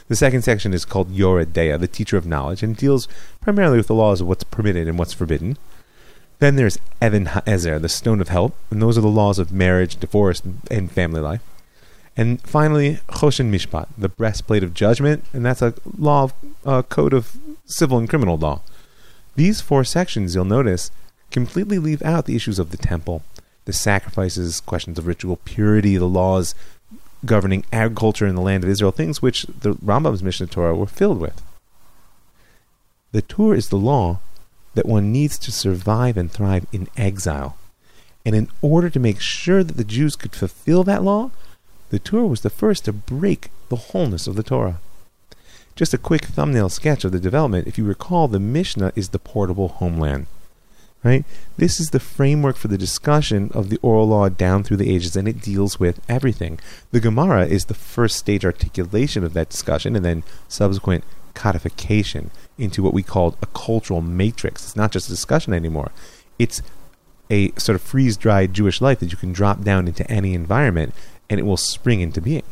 The 0.08 0.16
second 0.16 0.42
section 0.42 0.74
is 0.74 0.86
called 0.86 1.14
Yoreh 1.14 1.46
De'ah, 1.46 1.80
the 1.80 1.88
teacher 1.88 2.18
of 2.18 2.26
knowledge, 2.26 2.64
and 2.64 2.76
deals 2.76 3.08
primarily 3.40 3.78
with 3.78 3.88
the 3.88 3.96
laws 3.96 4.22
of 4.22 4.28
what's 4.28 4.44
permitted 4.44 4.88
and 4.88 5.00
what's 5.00 5.14
forbidden. 5.14 5.58
Then 6.44 6.58
there's 6.58 6.78
Even 7.02 7.28
HaEzer, 7.28 7.82
the 7.82 7.88
stone 7.88 8.20
of 8.20 8.28
help, 8.28 8.54
and 8.70 8.82
those 8.82 8.98
are 8.98 9.02
the 9.02 9.08
laws 9.08 9.40
of 9.40 9.54
marriage, 9.54 9.96
divorce, 9.96 10.42
and 10.70 10.92
family 10.92 11.22
life. 11.22 11.42
And 12.18 12.42
finally, 12.42 13.00
Choshen 13.08 13.50
Mishpat, 13.50 13.88
the 13.98 14.10
breastplate 14.10 14.62
of 14.62 14.74
judgment, 14.74 15.24
and 15.32 15.46
that's 15.46 15.62
a 15.62 15.74
law 15.98 16.24
of 16.24 16.34
a 16.66 16.84
code 16.84 17.14
of 17.14 17.38
civil 17.64 17.98
and 17.98 18.10
criminal 18.10 18.36
law. 18.36 18.60
These 19.38 19.62
four 19.62 19.86
sections, 19.86 20.36
you'll 20.36 20.44
notice, 20.44 20.92
completely 21.32 21.80
leave 21.80 22.02
out 22.02 22.26
the 22.26 22.36
issues 22.36 22.60
of 22.60 22.72
the 22.72 22.78
temple, 22.78 23.24
the 23.64 23.72
sacrifices, 23.72 24.60
questions 24.60 25.00
of 25.00 25.08
ritual 25.08 25.38
purity, 25.46 25.96
the 25.96 26.10
laws 26.10 26.56
governing 27.24 27.64
agriculture 27.72 28.28
in 28.28 28.36
the 28.36 28.42
land 28.42 28.66
of 28.66 28.70
Israel, 28.70 28.92
things 28.92 29.22
which 29.22 29.44
the 29.44 29.76
Rambam's 29.76 30.22
Mishneh 30.22 30.52
Tur 30.52 30.76
were 30.76 30.88
filled 30.88 31.22
with. 31.22 31.42
The 33.14 33.22
Torah 33.22 33.56
is 33.56 33.70
the 33.70 33.78
law 33.78 34.20
that 34.76 34.86
one 34.86 35.12
needs 35.12 35.38
to 35.40 35.52
survive 35.52 36.18
and 36.18 36.32
thrive 36.32 36.66
in 36.72 36.88
exile. 36.98 37.58
And 38.26 38.36
in 38.36 38.50
order 38.62 38.90
to 38.90 39.00
make 39.00 39.20
sure 39.20 39.64
that 39.64 39.78
the 39.78 39.84
Jews 39.84 40.16
could 40.16 40.34
fulfill 40.34 40.84
that 40.84 41.04
law, 41.04 41.32
the 41.90 42.00
Tur 42.00 42.26
was 42.26 42.42
the 42.42 42.50
first 42.50 42.86
to 42.86 42.94
break 42.94 43.52
the 43.70 43.76
wholeness 43.76 44.28
of 44.28 44.36
the 44.36 44.44
Torah. 44.44 44.80
Just 45.76 45.94
a 45.94 45.98
quick 45.98 46.26
thumbnail 46.26 46.70
sketch 46.70 47.04
of 47.04 47.12
the 47.12 47.20
development. 47.20 47.68
If 47.68 47.78
you 47.78 47.84
recall, 47.84 48.28
the 48.28 48.40
Mishnah 48.40 48.94
is 48.96 49.10
the 49.10 49.20
portable 49.20 49.68
homeland. 49.68 50.28
Right? 51.04 51.26
This 51.58 51.82
is 51.82 51.90
the 51.90 52.00
framework 52.00 52.56
for 52.56 52.70
the 52.70 52.78
discussion 52.78 53.52
of 53.54 53.70
the 53.70 53.78
oral 53.82 54.08
law 54.08 54.30
down 54.30 54.64
through 54.64 54.78
the 54.78 54.94
ages, 54.94 55.18
and 55.18 55.28
it 55.28 55.42
deals 55.42 55.78
with 55.78 56.00
everything. 56.08 56.60
The 56.92 57.02
Gemara 57.02 57.46
is 57.46 57.66
the 57.66 57.74
first 57.74 58.16
stage 58.16 58.46
articulation 58.46 59.26
of 59.26 59.34
that 59.34 59.50
discussion, 59.50 59.98
and 59.98 60.06
then 60.06 60.24
subsequent 60.48 61.04
codification 61.34 62.32
into 62.58 62.84
what 62.84 62.94
we 62.94 63.04
called 63.04 63.38
a 63.42 63.48
cultural 63.48 64.02
matrix. 64.02 64.64
It's 64.64 64.76
not 64.76 64.92
just 64.92 65.08
a 65.08 65.12
discussion 65.12 65.54
anymore. 65.54 65.92
It's 66.38 66.62
a 67.30 67.52
sort 67.58 67.76
of 67.76 67.82
freeze 67.82 68.18
dried 68.18 68.54
Jewish 68.54 68.82
life 68.82 69.00
that 69.00 69.12
you 69.12 69.18
can 69.18 69.34
drop 69.34 69.62
down 69.62 69.88
into 69.88 70.10
any 70.12 70.34
environment 70.34 70.94
and 71.30 71.40
it 71.40 71.44
will 71.44 71.58
spring 71.58 72.02
into 72.02 72.22
being. 72.22 72.44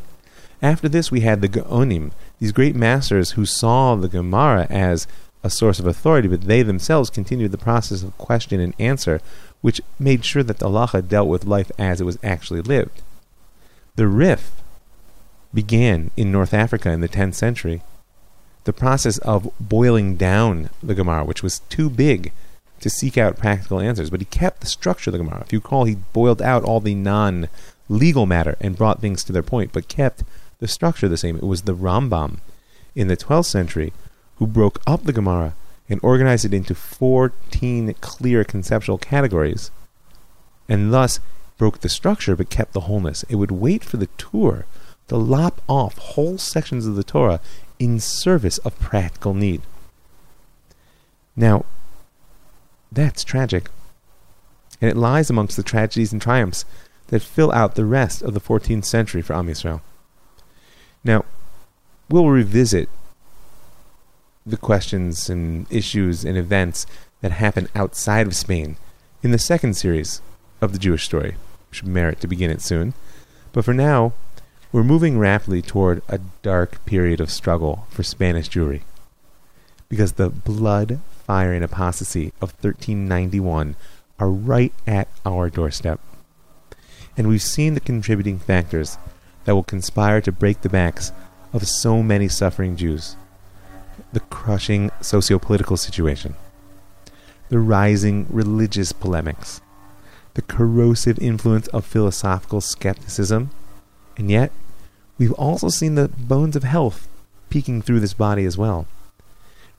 After 0.61 0.87
this, 0.87 1.11
we 1.11 1.21
had 1.21 1.41
the 1.41 1.49
Gaonim, 1.49 2.11
these 2.39 2.51
great 2.51 2.75
masters 2.75 3.31
who 3.31 3.45
saw 3.45 3.95
the 3.95 4.07
Gemara 4.07 4.67
as 4.69 5.07
a 5.43 5.49
source 5.49 5.79
of 5.79 5.87
authority, 5.87 6.27
but 6.27 6.41
they 6.41 6.61
themselves 6.61 7.09
continued 7.09 7.51
the 7.51 7.57
process 7.57 8.03
of 8.03 8.17
question 8.17 8.59
and 8.59 8.75
answer, 8.77 9.21
which 9.61 9.81
made 9.99 10.23
sure 10.23 10.43
that 10.43 10.59
the 10.59 10.67
halacha 10.67 11.07
dealt 11.07 11.27
with 11.27 11.45
life 11.45 11.71
as 11.79 11.99
it 11.99 12.05
was 12.05 12.19
actually 12.23 12.61
lived. 12.61 13.01
The 13.95 14.07
Rif 14.07 14.51
began 15.53 16.11
in 16.15 16.31
North 16.31 16.53
Africa 16.53 16.91
in 16.91 17.01
the 17.01 17.09
10th 17.09 17.33
century 17.33 17.81
the 18.63 18.73
process 18.73 19.17
of 19.19 19.51
boiling 19.59 20.15
down 20.15 20.69
the 20.83 20.95
Gemara, 20.95 21.25
which 21.25 21.43
was 21.43 21.59
too 21.69 21.89
big 21.89 22.31
to 22.79 22.89
seek 22.89 23.17
out 23.17 23.37
practical 23.37 23.79
answers. 23.79 24.09
But 24.09 24.21
he 24.21 24.25
kept 24.25 24.61
the 24.61 24.67
structure 24.67 25.09
of 25.09 25.13
the 25.13 25.19
Gemara. 25.19 25.41
If 25.41 25.53
you 25.53 25.59
recall, 25.59 25.85
he 25.85 25.95
boiled 26.13 26.41
out 26.41 26.63
all 26.63 26.79
the 26.79 26.95
non 26.95 27.49
legal 27.89 28.25
matter 28.25 28.55
and 28.61 28.77
brought 28.77 29.01
things 29.01 29.23
to 29.23 29.33
their 29.33 29.43
point, 29.43 29.71
but 29.73 29.87
kept 29.87 30.23
the 30.59 30.67
structure 30.67 31.07
the 31.07 31.17
same. 31.17 31.37
It 31.37 31.43
was 31.43 31.63
the 31.63 31.75
Rambam 31.75 32.39
in 32.95 33.07
the 33.07 33.17
12th 33.17 33.45
century 33.45 33.93
who 34.37 34.47
broke 34.47 34.81
up 34.87 35.03
the 35.03 35.13
Gemara 35.13 35.55
and 35.89 35.99
organized 36.03 36.45
it 36.45 36.53
into 36.53 36.73
14 36.73 37.93
clear 38.01 38.43
conceptual 38.43 38.97
categories, 38.97 39.71
and 40.69 40.93
thus 40.93 41.19
broke 41.57 41.79
the 41.79 41.89
structure 41.89 42.35
but 42.35 42.49
kept 42.49 42.73
the 42.73 42.81
wholeness. 42.81 43.23
It 43.23 43.35
would 43.35 43.51
wait 43.51 43.83
for 43.83 43.97
the 43.97 44.07
Tur 44.17 44.65
to 45.09 45.17
lop 45.17 45.61
off 45.67 45.97
whole 45.97 46.37
sections 46.37 46.87
of 46.87 46.95
the 46.95 47.03
Torah 47.03 47.41
in 47.81 47.99
service 47.99 48.59
of 48.59 48.77
practical 48.79 49.33
need. 49.33 49.59
Now, 51.35 51.65
that's 52.91 53.23
tragic. 53.23 53.69
And 54.79 54.91
it 54.91 54.95
lies 54.95 55.31
amongst 55.31 55.57
the 55.57 55.63
tragedies 55.63 56.13
and 56.13 56.21
triumphs 56.21 56.63
that 57.07 57.23
fill 57.23 57.51
out 57.51 57.73
the 57.73 57.85
rest 57.85 58.21
of 58.21 58.35
the 58.35 58.39
14th 58.39 58.85
century 58.85 59.23
for 59.23 59.33
Am 59.33 59.47
Yisrael. 59.47 59.81
Now, 61.03 61.25
we'll 62.07 62.29
revisit 62.29 62.87
the 64.45 64.57
questions 64.57 65.27
and 65.27 65.65
issues 65.71 66.23
and 66.23 66.37
events 66.37 66.85
that 67.21 67.31
happen 67.31 67.67
outside 67.75 68.27
of 68.27 68.35
Spain 68.35 68.77
in 69.23 69.31
the 69.31 69.39
second 69.39 69.73
series 69.73 70.21
of 70.61 70.71
the 70.71 70.79
Jewish 70.79 71.05
story, 71.05 71.35
which 71.71 71.83
merit 71.83 72.21
to 72.21 72.27
begin 72.27 72.51
it 72.51 72.61
soon. 72.61 72.93
But 73.53 73.65
for 73.65 73.73
now, 73.73 74.13
we're 74.71 74.83
moving 74.83 75.19
rapidly 75.19 75.61
toward 75.61 76.01
a 76.07 76.19
dark 76.41 76.85
period 76.85 77.19
of 77.19 77.29
struggle 77.29 77.85
for 77.89 78.03
Spanish 78.03 78.49
Jewry. 78.49 78.81
Because 79.89 80.13
the 80.13 80.29
blood, 80.29 80.99
fire, 81.25 81.51
and 81.51 81.63
apostasy 81.63 82.27
of 82.41 82.53
1391 82.61 83.75
are 84.17 84.29
right 84.29 84.73
at 84.87 85.09
our 85.25 85.49
doorstep. 85.49 85.99
And 87.17 87.27
we've 87.27 87.41
seen 87.41 87.73
the 87.73 87.81
contributing 87.81 88.39
factors 88.39 88.97
that 89.43 89.55
will 89.55 89.63
conspire 89.63 90.21
to 90.21 90.31
break 90.31 90.61
the 90.61 90.69
backs 90.69 91.11
of 91.51 91.67
so 91.67 92.01
many 92.01 92.29
suffering 92.29 92.77
Jews. 92.77 93.17
The 94.13 94.21
crushing 94.21 94.89
socio-political 95.01 95.75
situation, 95.75 96.35
the 97.49 97.59
rising 97.59 98.25
religious 98.29 98.93
polemics, 98.93 99.59
the 100.33 100.41
corrosive 100.41 101.19
influence 101.19 101.67
of 101.67 101.85
philosophical 101.85 102.61
skepticism, 102.61 103.51
and 104.17 104.31
yet 104.31 104.51
we've 105.21 105.31
also 105.33 105.69
seen 105.69 105.93
the 105.93 106.07
bones 106.07 106.55
of 106.55 106.63
health 106.63 107.07
peeking 107.51 107.79
through 107.79 107.99
this 107.99 108.15
body 108.15 108.43
as 108.43 108.57
well. 108.57 108.87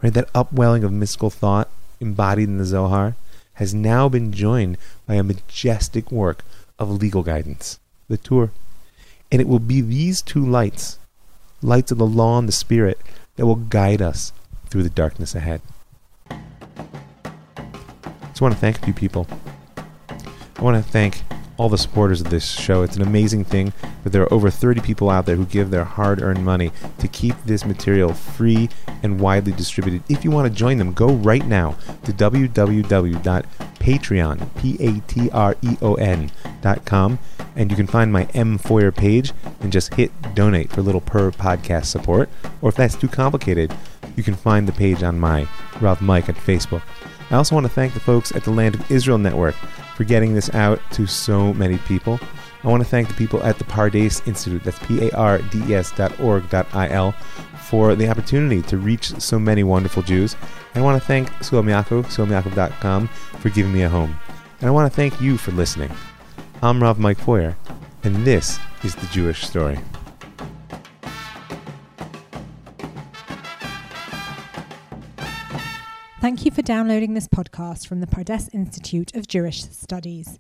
Right, 0.01 0.15
that 0.15 0.31
upwelling 0.37 0.85
of 0.85 0.93
mystical 0.93 1.31
thought 1.31 1.69
embodied 1.99 2.49
in 2.49 2.59
the 2.59 2.65
Zohar 2.65 3.17
has 3.55 3.75
now 3.75 4.09
been 4.09 4.33
joined 4.33 4.79
by 5.05 5.15
a 5.17 5.25
majestic 5.25 6.13
work 6.13 6.45
of 6.79 6.93
legal 6.93 7.25
guidance, 7.25 7.81
the 8.07 8.17
Tur. 8.17 8.53
And 9.33 9.41
it 9.41 9.49
will 9.49 9.59
be 9.59 9.81
these 9.81 10.23
two 10.23 10.47
lights, 10.47 11.01
lights 11.61 11.91
of 11.91 11.99
the 11.99 12.07
law 12.07 12.39
and 12.39 12.47
the 12.47 12.53
Spirit, 12.53 13.01
that 13.35 13.45
will 13.45 13.57
guide 13.57 14.01
us 14.01 14.33
through 14.71 14.85
the 14.85 14.91
darkness 14.91 15.35
ahead. 15.35 15.61
I 16.31 16.39
just 18.29 18.41
want 18.41 18.55
to 18.55 18.61
thank 18.61 18.79
a 18.79 18.85
few 18.85 18.95
people. 18.95 19.27
I 19.77 20.63
want 20.63 20.77
to 20.77 20.89
thank 20.89 21.25
all 21.57 21.69
the 21.69 21.79
supporters 21.79 22.21
of 22.21 22.31
this 22.31 22.51
show. 22.51 22.83
It's 22.83 22.97
an 22.97 23.03
amazing 23.03 23.45
thing 23.45 23.73
that 24.05 24.11
there 24.11 24.23
are 24.23 24.33
over 24.33 24.51
30 24.51 24.81
people 24.81 25.11
out 25.11 25.27
there 25.27 25.37
who 25.37 25.47
give 25.47 25.71
their 25.71 25.85
hard 25.85 26.23
earned 26.23 26.45
money 26.45 26.73
to 26.99 27.09
keep 27.09 27.37
this 27.45 27.65
material 27.65 28.13
free 28.13 28.69
and 29.03 29.21
widely 29.21 29.53
distributed. 29.53 30.03
If 30.09 30.25
you 30.25 30.31
want 30.31 30.53
to 30.53 30.59
join 30.59 30.79
them, 30.79 30.93
go 30.93 31.13
right 31.13 31.47
now 31.47 31.77
to 32.05 32.13
www 32.13 33.45
Patreon, 33.83 34.49
P 34.57 34.77
A 34.81 35.01
T 35.09 35.29
R 35.31 35.57
E 35.61 35.77
O 35.83 35.95
N 35.95 36.31
dot 36.61 36.85
com, 36.85 37.19
and 37.57 37.69
you 37.71 37.77
can 37.77 37.89
find 37.89 38.13
my 38.13 38.29
M 38.33 38.57
Feuer 38.59 38.95
page 38.95 39.33
and 39.61 39.73
just 39.73 39.95
hit 39.95 40.13
donate 40.35 40.71
for 40.71 40.81
a 40.81 40.83
little 40.85 41.01
per 41.01 41.33
podcast 41.33 41.87
support. 41.87 42.31
Or 42.63 42.69
if 42.69 42.77
that's 42.77 42.95
too 42.95 43.09
complicated, 43.09 43.75
you 44.17 44.23
can 44.23 44.35
find 44.35 44.69
the 44.69 44.73
page 44.73 45.03
on 45.03 45.19
my 45.19 45.49
Rav 45.81 46.01
Mike 46.01 46.29
at 46.29 46.37
Facebook. 46.37 46.83
I 47.31 47.37
also 47.37 47.55
want 47.55 47.67
to 47.67 47.73
thank 47.73 47.95
the 47.95 48.01
folks 48.01 48.31
at 48.33 48.45
the 48.45 48.51
Land 48.51 48.77
of 48.77 48.91
Israel 48.91 49.19
Network 49.19 49.57
for 50.03 50.09
getting 50.09 50.35
this 50.35 50.53
out 50.53 50.81
to 50.91 51.07
so 51.07 51.55
many 51.55 51.79
people. 51.79 52.19
I 52.65 52.69
want 52.69 52.83
to 52.83 52.89
thank 52.89 53.07
the 53.07 53.15
people 53.15 53.41
at 53.45 53.59
the 53.59 53.65
Pardes 53.65 54.27
Institute, 54.27 54.65
that's 54.65 54.79
P 54.81 55.07
A 55.07 55.11
R 55.13 55.39
D 55.39 55.63
E 55.69 55.75
S 55.77 55.93
dot 55.93 56.19
org 56.19 56.49
dot 56.51 56.67
I 56.75 56.89
L, 56.89 57.13
for 57.69 57.95
the 57.95 58.09
opportunity 58.09 58.63
to 58.63 58.79
reach 58.79 59.15
so 59.21 59.39
many 59.39 59.63
wonderful 59.63 60.03
Jews. 60.03 60.35
I 60.75 60.81
want 60.81 61.01
to 61.01 61.07
thank 61.07 61.29
Sulam 61.35 61.67
Yaakov, 61.67 62.07
SulamYaakov.com, 62.07 63.07
for 63.39 63.51
giving 63.51 63.73
me 63.73 63.83
a 63.83 63.89
home. 63.89 64.19
And 64.61 64.69
I 64.69 64.73
want 64.73 64.91
to 64.91 64.97
thank 64.97 65.21
you 65.21 65.37
for 65.39 65.53
listening. 65.53 65.93
I'm 66.63 66.83
Rav 66.83 66.99
Mike 66.99 67.19
Feuer, 67.19 67.55
and 68.03 68.17
this 68.25 68.59
is 68.83 68.97
the 68.97 69.07
Jewish 69.07 69.47
story. 69.47 69.79
Thank 76.23 76.45
you 76.45 76.53
for 76.53 76.63
downloading 76.63 77.15
this 77.15 77.27
podcast 77.27 77.89
from 77.89 77.99
the 77.99 78.07
Pardes 78.07 78.49
Institute 78.55 79.13
of 79.17 79.27
Jewish 79.27 79.65
Studies. 79.65 80.39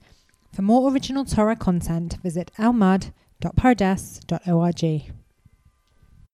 For 0.53 0.62
more 0.62 0.93
original 0.93 1.24
Torah 1.24 1.57
content, 1.57 2.18
visit 2.22 2.53
elmad.pardes.org. 2.57 5.12